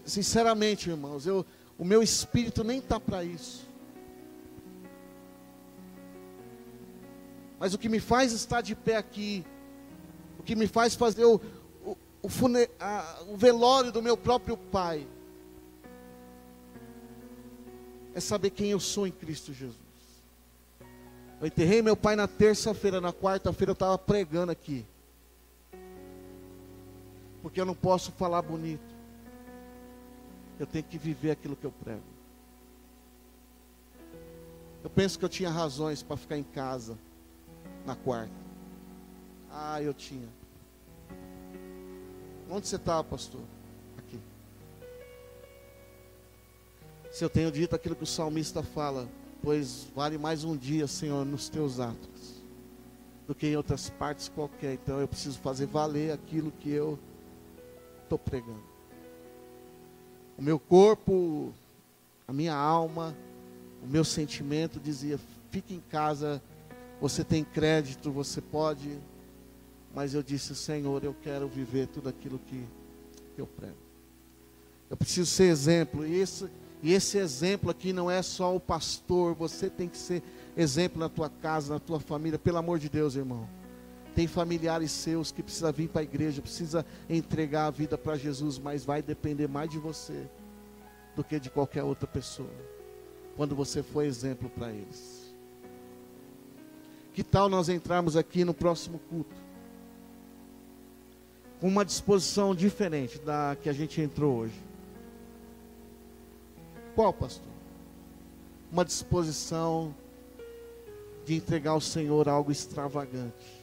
Sinceramente, 0.04 0.90
irmãos, 0.90 1.26
eu, 1.26 1.46
o 1.82 1.84
meu 1.84 2.04
espírito 2.04 2.64
nem 2.64 2.78
está 2.78 3.00
para 3.00 3.24
isso. 3.24 3.68
Mas 7.58 7.74
o 7.74 7.78
que 7.80 7.90
me 7.90 8.00
faz 8.00 8.32
estar 8.34 8.62
de 8.62 8.76
pé 8.76 8.98
aqui, 8.98 9.44
o 10.38 10.44
que 10.44 10.56
me 10.56 10.68
faz 10.68 10.94
fazer 10.94 11.26
o, 11.26 11.42
o, 11.84 11.98
o, 12.22 12.30
fune, 12.30 12.70
a, 12.80 13.24
o 13.28 13.36
velório 13.36 13.92
do 13.92 14.00
meu 14.00 14.16
próprio 14.16 14.56
pai, 14.56 15.08
é 18.14 18.20
saber 18.20 18.52
quem 18.52 18.70
eu 18.70 18.80
sou 18.80 19.08
em 19.08 19.12
Cristo 19.12 19.52
Jesus. 19.52 19.76
Eu 21.40 21.48
enterrei 21.48 21.82
meu 21.82 21.98
pai 21.98 22.16
na 22.16 22.28
terça-feira, 22.28 23.02
na 23.02 23.12
quarta-feira 23.12 23.72
eu 23.72 23.74
estava 23.74 23.98
pregando 23.98 24.52
aqui. 24.52 24.86
Porque 27.42 27.60
eu 27.60 27.66
não 27.66 27.74
posso 27.74 28.12
falar 28.12 28.44
bonito 28.44 28.91
eu 30.62 30.68
tenho 30.68 30.84
que 30.84 30.98
viver 30.98 31.32
aquilo 31.32 31.56
que 31.56 31.66
eu 31.66 31.72
prego. 31.72 32.04
Eu 34.84 34.90
penso 34.92 35.18
que 35.18 35.26
eu 35.26 35.30
tinha 35.30 35.50
razões 35.50 36.04
para 36.04 36.16
ficar 36.16 36.38
em 36.38 36.44
casa 36.44 36.98
na 37.84 37.96
quarta. 37.96 38.34
Ah, 39.50 39.82
eu 39.82 39.92
tinha. 39.92 40.28
Onde 42.50 42.68
você 42.68 42.76
estava, 42.76 43.04
pastor? 43.04 43.42
Aqui. 43.98 44.20
Se 47.12 47.26
eu 47.26 47.30
tenho 47.30 47.52
dito 47.52 47.76
aquilo 47.76 47.96
que 47.96 48.04
o 48.04 48.08
salmista 48.08 48.62
fala, 48.62 49.10
pois 49.42 49.88
vale 49.96 50.18
mais 50.18 50.44
um 50.44 50.56
dia, 50.56 50.86
Senhor, 50.86 51.26
nos 51.26 51.50
teus 51.50 51.80
atos, 51.80 52.42
do 53.28 53.34
que 53.34 53.48
em 53.48 53.56
outras 53.56 53.90
partes 53.90 54.30
qualquer. 54.30 54.74
Então 54.74 55.00
eu 55.00 55.08
preciso 55.08 55.40
fazer 55.40 55.66
valer 55.66 56.12
aquilo 56.12 56.52
que 56.52 56.70
eu 56.70 57.00
estou 58.04 58.20
pregando 58.20 58.71
o 60.42 60.44
meu 60.44 60.58
corpo, 60.58 61.54
a 62.28 62.34
minha 62.34 62.56
alma, 62.56 63.16
o 63.84 63.88
meu 63.88 64.04
sentimento 64.04 64.80
dizia: 64.80 65.20
fique 65.52 65.76
em 65.76 65.84
casa, 65.88 66.42
você 67.00 67.24
tem 67.24 67.44
crédito, 67.44 68.12
você 68.12 68.42
pode. 68.42 68.90
mas 69.94 70.16
eu 70.16 70.24
disse: 70.24 70.56
Senhor, 70.56 71.04
eu 71.04 71.16
quero 71.22 71.48
viver 71.48 71.86
tudo 71.86 72.10
aquilo 72.10 72.40
que, 72.40 72.66
eu 73.38 73.46
prego. 73.46 73.78
Eu 74.90 74.98
preciso 74.98 75.30
ser 75.30 75.44
exemplo. 75.44 76.08
E 76.08 76.20
esse, 76.20 76.50
e 76.82 76.92
esse 76.92 77.20
exemplo 77.20 77.70
aqui 77.70 77.94
não 77.94 78.10
é 78.10 78.24
só 78.24 78.56
o 78.56 78.60
pastor, 78.60 79.36
você 79.36 79.70
tem 79.70 79.88
que 79.88 79.98
ser 79.98 80.24
exemplo 80.58 81.00
na 81.00 81.08
tua 81.08 81.30
casa, 81.30 81.72
na 81.72 81.80
tua 81.80 82.00
família, 82.00 82.40
pelo 82.40 82.58
amor 82.58 82.80
de 82.80 82.90
Deus, 82.90 83.16
irmão. 83.16 83.48
Tem 84.14 84.28
familiares 84.28 84.92
seus 84.92 85.32
que 85.32 85.42
precisa 85.42 85.72
vir 85.72 85.88
para 85.88 86.02
a 86.02 86.04
igreja, 86.04 86.42
precisa 86.42 86.86
entregar 87.10 87.68
a 87.68 87.72
vida 87.72 87.98
para 87.98 88.18
Jesus, 88.18 88.60
mas 88.60 88.84
vai 88.84 89.02
depender 89.02 89.48
mais 89.48 89.70
de 89.70 89.78
você 89.78 90.28
do 91.16 91.24
que 91.24 91.40
de 91.40 91.50
qualquer 91.50 91.84
outra 91.84 92.08
pessoa. 92.08 92.50
Quando 93.38 93.56
você 93.56 93.82
for 93.82 94.04
exemplo 94.04 94.50
para 94.50 94.72
eles. 94.72 95.34
Que 97.14 97.24
tal 97.24 97.50
nós 97.50 97.70
entrarmos 97.70 98.18
aqui 98.18 98.44
no 98.44 98.54
próximo 98.54 99.00
culto? 99.10 99.36
Com 101.60 101.68
uma 101.68 101.86
disposição 101.86 102.56
diferente 102.56 103.20
da 103.20 103.56
que 103.62 103.70
a 103.70 103.74
gente 103.74 104.02
entrou 104.02 104.40
hoje. 104.40 104.60
Qual, 106.96 107.14
pastor? 107.14 107.52
Uma 108.72 108.84
disposição 108.84 109.94
de 111.26 111.36
entregar 111.36 111.72
ao 111.72 111.82
Senhor 111.82 112.28
algo 112.28 112.52
extravagante. 112.52 113.61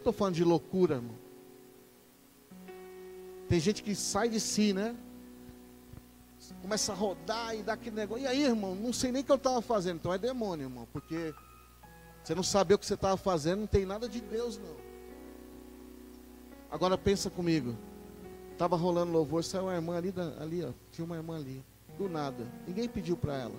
Estou 0.00 0.14
falando 0.14 0.34
de 0.34 0.44
loucura, 0.44 0.94
irmão. 0.96 1.14
Tem 3.48 3.60
gente 3.60 3.82
que 3.82 3.94
sai 3.94 4.30
de 4.30 4.40
si, 4.40 4.72
né? 4.72 4.96
Começa 6.62 6.92
a 6.92 6.94
rodar 6.94 7.54
e 7.54 7.62
dá 7.62 7.74
aquele 7.74 7.96
negócio. 7.96 8.24
E 8.24 8.26
aí, 8.26 8.44
irmão, 8.44 8.74
não 8.74 8.94
sei 8.94 9.12
nem 9.12 9.20
o 9.20 9.24
que 9.24 9.30
eu 9.30 9.36
estava 9.36 9.60
fazendo. 9.60 9.96
Então 9.96 10.12
é 10.12 10.16
demônio, 10.16 10.64
irmão. 10.64 10.88
Porque 10.90 11.34
você 12.24 12.34
não 12.34 12.42
saber 12.42 12.74
o 12.74 12.78
que 12.78 12.86
você 12.86 12.94
estava 12.94 13.18
fazendo, 13.18 13.60
não 13.60 13.66
tem 13.66 13.84
nada 13.84 14.08
de 14.08 14.22
Deus, 14.22 14.56
não. 14.56 14.74
Agora 16.70 16.96
pensa 16.96 17.28
comigo. 17.28 17.76
Estava 18.52 18.76
rolando 18.76 19.12
louvor, 19.12 19.44
saiu 19.44 19.64
uma 19.64 19.74
irmã 19.74 19.96
ali, 19.96 20.14
ali 20.38 20.64
ó, 20.64 20.72
tinha 20.90 21.04
uma 21.04 21.16
irmã 21.16 21.36
ali, 21.36 21.62
do 21.98 22.08
nada. 22.08 22.46
Ninguém 22.66 22.88
pediu 22.88 23.16
para 23.18 23.36
ela. 23.36 23.56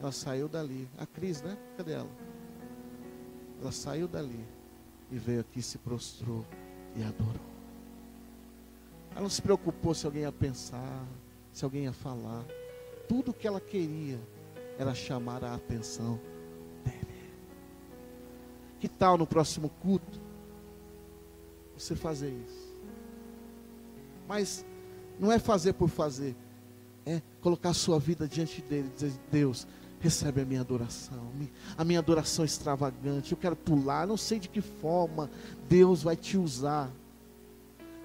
Ela 0.00 0.12
saiu 0.12 0.48
dali. 0.48 0.88
A 0.96 1.06
Cris, 1.06 1.42
né? 1.42 1.58
Cadê 1.76 1.92
ela? 1.92 2.10
Ela 3.60 3.72
saiu 3.72 4.06
dali 4.06 4.59
e 5.10 5.18
veio 5.18 5.40
aqui, 5.40 5.60
se 5.60 5.78
prostrou 5.78 6.44
e 6.96 7.02
adorou. 7.02 7.50
Ela 9.12 9.22
não 9.22 9.30
se 9.30 9.42
preocupou 9.42 9.94
se 9.94 10.06
alguém 10.06 10.22
ia 10.22 10.32
pensar, 10.32 11.06
se 11.52 11.64
alguém 11.64 11.84
ia 11.84 11.92
falar. 11.92 12.44
Tudo 13.08 13.32
que 13.32 13.46
ela 13.46 13.60
queria 13.60 14.20
era 14.78 14.94
chamar 14.94 15.44
a 15.44 15.54
atenção 15.54 16.20
dele. 16.84 17.30
Que 18.78 18.88
tal 18.88 19.18
no 19.18 19.26
próximo 19.26 19.68
culto 19.80 20.20
você 21.76 21.96
fazer 21.96 22.30
isso? 22.30 22.70
Mas 24.28 24.64
não 25.18 25.32
é 25.32 25.38
fazer 25.38 25.72
por 25.72 25.88
fazer, 25.88 26.36
é 27.04 27.20
colocar 27.40 27.70
a 27.70 27.74
sua 27.74 27.98
vida 27.98 28.28
diante 28.28 28.62
dele 28.62 28.88
dizer: 28.94 29.12
Deus, 29.30 29.66
recebe 30.00 30.40
a 30.40 30.44
minha 30.44 30.62
adoração, 30.62 31.30
a 31.76 31.84
minha 31.84 31.98
adoração 31.98 32.44
extravagante. 32.44 33.32
Eu 33.32 33.38
quero 33.38 33.54
pular, 33.54 34.06
não 34.06 34.16
sei 34.16 34.38
de 34.38 34.48
que 34.48 34.62
forma 34.62 35.30
Deus 35.68 36.02
vai 36.02 36.16
te 36.16 36.38
usar. 36.38 36.90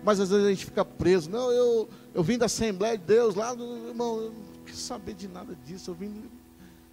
Mas 0.03 0.19
às 0.19 0.29
vezes 0.29 0.45
a 0.45 0.49
gente 0.49 0.65
fica 0.65 0.83
preso. 0.83 1.31
Não, 1.31 1.51
eu, 1.51 1.89
eu 2.13 2.21
vim 2.21 2.37
da 2.37 2.45
Assembleia 2.45 2.97
de 2.97 3.05
Deus 3.05 3.33
lá, 3.33 3.53
irmão, 3.53 4.19
eu 4.19 4.31
não 4.31 4.63
quero 4.65 4.77
saber 4.77 5.13
de 5.13 5.27
nada 5.27 5.57
disso. 5.65 5.89
Eu, 5.89 5.95
vim, 5.95 6.23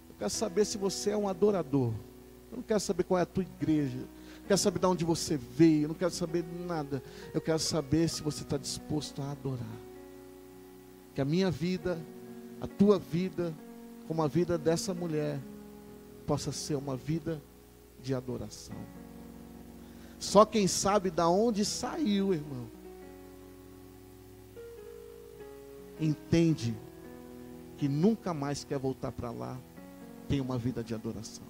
eu 0.09 0.15
quero 0.17 0.31
saber 0.31 0.65
se 0.65 0.77
você 0.77 1.11
é 1.11 1.17
um 1.17 1.27
adorador. 1.27 1.93
Eu 2.49 2.57
não 2.57 2.63
quero 2.63 2.79
saber 2.79 3.03
qual 3.03 3.19
é 3.19 3.23
a 3.23 3.25
tua 3.25 3.43
igreja. 3.43 3.99
Eu 3.99 4.47
quero 4.47 4.57
saber 4.57 4.79
de 4.79 4.85
onde 4.85 5.03
você 5.03 5.37
veio. 5.37 5.83
Eu 5.83 5.87
não 5.89 5.95
quero 5.95 6.11
saber 6.11 6.45
nada. 6.65 7.03
Eu 7.33 7.41
quero 7.41 7.59
saber 7.59 8.09
se 8.09 8.23
você 8.23 8.43
está 8.43 8.57
disposto 8.57 9.21
a 9.21 9.31
adorar. 9.31 9.77
Que 11.13 11.21
a 11.21 11.25
minha 11.25 11.51
vida, 11.51 11.99
a 12.61 12.67
tua 12.67 12.97
vida, 12.97 13.53
como 14.07 14.21
a 14.21 14.27
vida 14.27 14.57
dessa 14.57 14.93
mulher 14.93 15.39
possa 16.25 16.51
ser 16.51 16.75
uma 16.75 16.95
vida 16.95 17.41
de 18.01 18.13
adoração. 18.13 18.75
Só 20.19 20.45
quem 20.45 20.67
sabe 20.67 21.09
da 21.09 21.27
onde 21.27 21.65
saiu, 21.65 22.33
irmão, 22.33 22.67
entende 25.99 26.75
que 27.77 27.87
nunca 27.87 28.33
mais 28.33 28.63
quer 28.63 28.77
voltar 28.77 29.11
para 29.11 29.31
lá, 29.31 29.59
tem 30.27 30.39
uma 30.39 30.57
vida 30.57 30.83
de 30.83 30.93
adoração. 30.93 31.45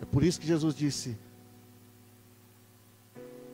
É 0.00 0.04
por 0.04 0.22
isso 0.22 0.40
que 0.40 0.46
Jesus 0.46 0.74
disse 0.74 1.16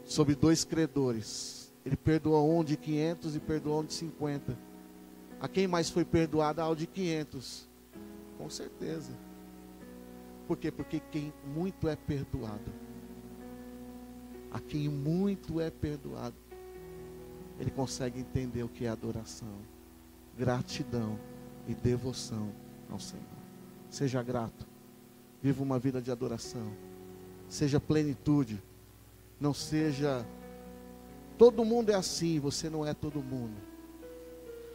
sobre 0.05 0.35
dois 0.35 0.65
credores. 0.65 1.73
Ele 1.85 1.97
perdoou 1.97 2.59
um 2.59 2.63
de 2.63 2.77
500 2.77 3.37
e 3.37 3.41
perdoou 3.41 3.81
um 3.81 3.85
de 3.85 3.95
50. 3.95 4.57
A 5.43 5.49
quem 5.49 5.67
mais 5.67 5.91
foi 5.91 6.05
perdoado? 6.05 6.61
Ao 6.61 6.73
de 6.73 6.87
500. 6.87 7.69
Com 8.39 8.49
certeza. 8.49 9.11
Por 10.47 10.57
quê? 10.57 10.71
Porque 10.71 11.03
quem 11.11 11.35
muito 11.45 11.89
é 11.89 11.97
perdoado. 11.97 12.73
A 14.53 14.61
quem 14.61 14.89
muito 14.89 15.61
é 15.61 15.69
perdoado. 15.69 16.37
Ele 17.59 17.73
consegue 17.73 18.21
entender 18.21 18.63
o 18.63 18.69
que 18.69 18.85
é 18.85 18.89
adoração, 18.89 19.59
gratidão 20.39 21.19
e 21.67 21.75
devoção 21.75 22.53
ao 22.89 23.01
Senhor. 23.01 23.25
Seja 23.91 24.23
grato. 24.23 24.65
Viva 25.43 25.61
uma 25.61 25.77
vida 25.77 26.01
de 26.01 26.13
adoração. 26.13 26.73
Seja 27.49 27.81
plenitude. 27.81 28.63
Não 29.41 29.53
seja. 29.53 30.25
Todo 31.37 31.65
mundo 31.65 31.91
é 31.91 31.97
assim, 31.97 32.39
você 32.39 32.71
não 32.71 32.87
é 32.87 32.95
todo 32.95 33.21
mundo. 33.21 33.72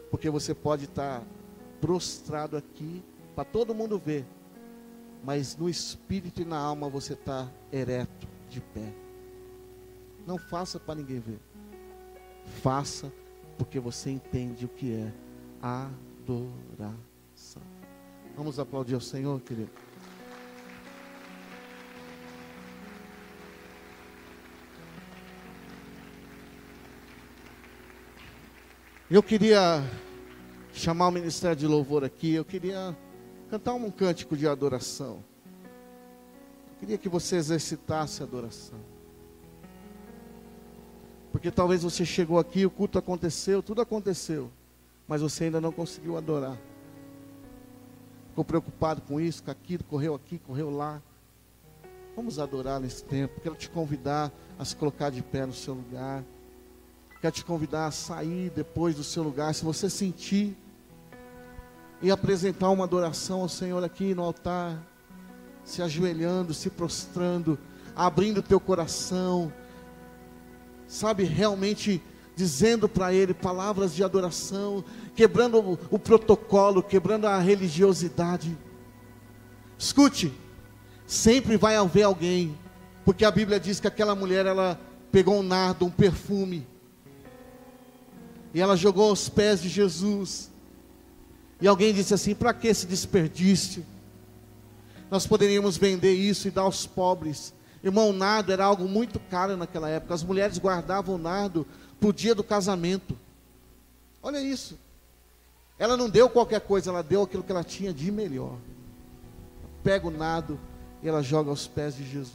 Porque 0.10 0.30
você 0.30 0.54
pode 0.54 0.86
estar 0.86 1.24
prostrado 1.82 2.58
aqui 2.58 3.04
para 3.36 3.46
todo 3.46 3.76
mundo 3.76 4.00
ver, 4.00 4.26
mas 5.24 5.56
no 5.56 5.70
espírito 5.70 6.42
e 6.42 6.46
na 6.46 6.58
alma 6.58 6.90
você 6.90 7.14
está 7.14 7.50
ereto, 7.72 8.28
de 8.50 8.62
pé. 8.62 8.94
Não 10.26 10.38
faça 10.38 10.80
para 10.80 10.96
ninguém 10.96 11.20
ver. 11.20 11.40
Faça 12.62 13.12
porque 13.58 13.80
você 13.80 14.10
entende 14.10 14.66
o 14.66 14.70
que 14.70 14.94
é 14.94 15.14
adoração. 15.62 17.62
Vamos 18.36 18.60
aplaudir 18.60 18.94
ao 18.94 19.02
Senhor, 19.02 19.40
querido. 19.42 19.72
Eu 29.10 29.24
queria 29.24 29.82
chamar 30.74 31.08
o 31.08 31.12
ministério 31.12 31.56
de 31.56 31.66
louvor 31.66 32.04
aqui, 32.04 32.34
eu 32.34 32.44
queria 32.44 32.94
cantar 33.50 33.74
um 33.74 33.90
cântico 33.90 34.36
de 34.36 34.46
adoração. 34.46 35.24
Eu 36.74 36.80
queria 36.82 36.98
que 36.98 37.08
você 37.08 37.38
exercitasse 37.38 38.22
a 38.22 38.26
adoração. 38.26 38.78
Porque 41.32 41.50
talvez 41.50 41.84
você 41.84 42.04
chegou 42.04 42.38
aqui, 42.38 42.66
o 42.66 42.70
culto 42.70 43.00
aconteceu, 43.00 43.64
tudo 43.64 43.82
aconteceu, 43.82 44.52
mas 45.08 45.22
você 45.22 45.46
ainda 45.46 45.62
não 45.62 45.72
conseguiu 45.72 46.18
adorar. 46.18 46.58
Ficou 48.32 48.44
preocupado 48.44 49.02
com 49.04 49.22
isso, 49.22 49.42
com 49.42 49.52
aquilo, 49.52 49.86
correu 49.86 50.16
aqui, 50.16 50.38
correu 50.38 50.70
lá. 50.70 51.02
Vamos 52.14 52.40
adorar 52.40 52.82
nesse 52.82 53.06
tempo. 53.06 53.40
Quero 53.40 53.56
te 53.56 53.70
convidar 53.70 54.34
a 54.60 54.66
se 54.66 54.76
colocar 54.76 55.10
de 55.10 55.24
pé 55.24 55.46
no 55.46 55.54
seu 55.54 55.76
lugar. 55.76 56.26
Quero 57.20 57.34
te 57.34 57.44
convidar 57.44 57.88
a 57.88 57.92
sair 57.92 58.52
depois 58.52 58.96
do 58.96 59.04
seu 59.04 59.24
lugar, 59.24 59.54
se 59.56 59.66
você 59.66 59.90
sentir, 59.90 60.56
e 62.00 62.12
apresentar 62.12 62.70
uma 62.70 62.84
adoração 62.84 63.42
ao 63.42 63.50
Senhor 63.50 63.84
aqui 63.84 64.14
no 64.14 64.24
altar, 64.24 64.78
se 65.64 65.82
ajoelhando, 65.82 66.54
se 66.54 66.70
prostrando, 66.70 67.58
abrindo 67.96 68.38
o 68.38 68.44
teu 68.44 68.60
coração, 68.60 69.52
sabe, 70.88 71.24
realmente 71.24 72.02
dizendo 72.36 72.88
para 72.88 73.12
Ele 73.12 73.34
palavras 73.34 73.96
de 73.96 74.04
adoração, 74.04 74.84
quebrando 75.16 75.60
o, 75.60 75.80
o 75.90 75.98
protocolo, 75.98 76.84
quebrando 76.84 77.26
a 77.26 77.40
religiosidade. 77.40 78.56
Escute, 79.76 80.32
sempre 81.08 81.58
vai 81.58 81.76
haver 81.76 82.04
alguém, 82.04 82.56
porque 83.04 83.26
a 83.26 83.32
Bíblia 83.32 83.60
diz 83.60 83.80
que 83.80 83.88
aquela 83.88 84.14
mulher 84.14 84.46
ela 84.46 84.80
pegou 85.12 85.40
um 85.40 85.44
nardo, 85.44 85.84
um 85.84 85.90
perfume, 85.90 86.68
e 88.58 88.60
ela 88.60 88.76
jogou 88.76 89.10
aos 89.10 89.30
pés 89.30 89.62
de 89.62 89.70
Jesus. 89.70 90.50
E 91.62 91.68
alguém 91.68 91.94
disse 91.94 92.12
assim: 92.12 92.34
para 92.34 92.52
que 92.56 92.68
esse 92.68 92.88
desperdício? 92.88 93.86
Nós 95.12 95.28
poderíamos 95.28 95.78
vender 95.78 96.14
isso 96.14 96.48
e 96.48 96.52
dar 96.52 96.64
aos 96.64 96.84
pobres. 96.84 97.54
Irmão, 97.84 98.12
nardo 98.12 98.52
era 98.52 98.66
algo 98.66 98.88
muito 98.88 99.20
caro 99.20 99.56
naquela 99.56 99.88
época. 99.88 100.16
As 100.16 100.24
mulheres 100.24 100.58
guardavam 100.58 101.20
nardo 101.20 101.68
para 102.00 102.10
o 102.10 102.12
dia 102.12 102.34
do 102.34 102.44
casamento. 102.44 103.16
Olha 104.24 104.42
isso. 104.42 104.76
Ela 105.78 105.96
não 105.96 106.10
deu 106.10 106.28
qualquer 106.28 106.62
coisa, 106.62 106.90
ela 106.90 107.04
deu 107.04 107.22
aquilo 107.22 107.44
que 107.44 107.52
ela 107.52 107.64
tinha 107.64 107.94
de 107.94 108.12
melhor. 108.12 108.58
Pega 109.84 110.08
o 110.08 110.12
nardo 110.12 110.60
e 111.04 111.08
ela 111.08 111.22
joga 111.22 111.52
aos 111.52 111.68
pés 111.68 111.96
de 111.96 112.10
Jesus. 112.10 112.34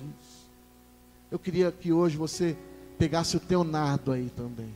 Eu 1.32 1.38
queria 1.40 1.72
que 1.72 1.92
hoje 1.92 2.16
você 2.16 2.56
pegasse 2.96 3.36
o 3.36 3.40
teu 3.40 3.64
nardo 3.64 4.12
aí 4.12 4.30
também, 4.30 4.72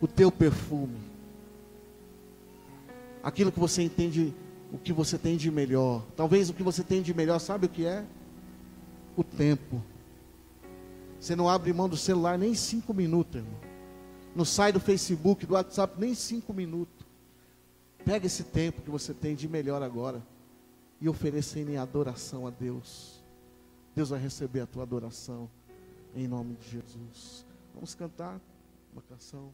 o 0.00 0.06
teu 0.06 0.30
perfume, 0.32 0.98
aquilo 3.22 3.52
que 3.52 3.60
você 3.60 3.82
entende, 3.82 4.34
o 4.72 4.78
que 4.78 4.92
você 4.92 5.18
tem 5.18 5.36
de 5.36 5.50
melhor. 5.50 6.04
Talvez 6.16 6.48
o 6.48 6.54
que 6.54 6.62
você 6.62 6.82
tem 6.82 7.02
de 7.02 7.12
melhor, 7.12 7.38
sabe 7.38 7.66
o 7.66 7.68
que 7.68 7.84
é? 7.84 8.04
O 9.16 9.22
tempo. 9.22 9.82
Você 11.20 11.36
não 11.36 11.48
abre 11.48 11.72
mão 11.72 11.88
do 11.88 11.96
celular 11.96 12.38
nem 12.38 12.54
cinco 12.54 12.94
minutos, 12.94 13.36
irmão. 13.36 13.60
Não 14.34 14.44
sai 14.44 14.72
do 14.72 14.80
Facebook, 14.80 15.44
do 15.44 15.54
WhatsApp, 15.54 16.00
nem 16.00 16.14
cinco 16.14 16.54
minutos. 16.54 17.06
Pega 18.04 18.26
esse 18.26 18.44
tempo 18.44 18.80
que 18.80 18.90
você 18.90 19.12
tem 19.12 19.34
de 19.34 19.46
melhor 19.46 19.82
agora 19.82 20.22
e 21.00 21.08
ofereça 21.08 21.58
em 21.58 21.76
adoração 21.76 22.46
a 22.46 22.50
Deus. 22.50 23.22
Deus 23.94 24.10
vai 24.10 24.20
receber 24.20 24.60
a 24.60 24.66
tua 24.66 24.84
adoração 24.84 25.50
em 26.14 26.26
nome 26.26 26.54
de 26.54 26.70
Jesus. 26.70 27.44
Vamos 27.74 27.94
cantar 27.94 28.40
uma 28.92 29.02
canção. 29.02 29.52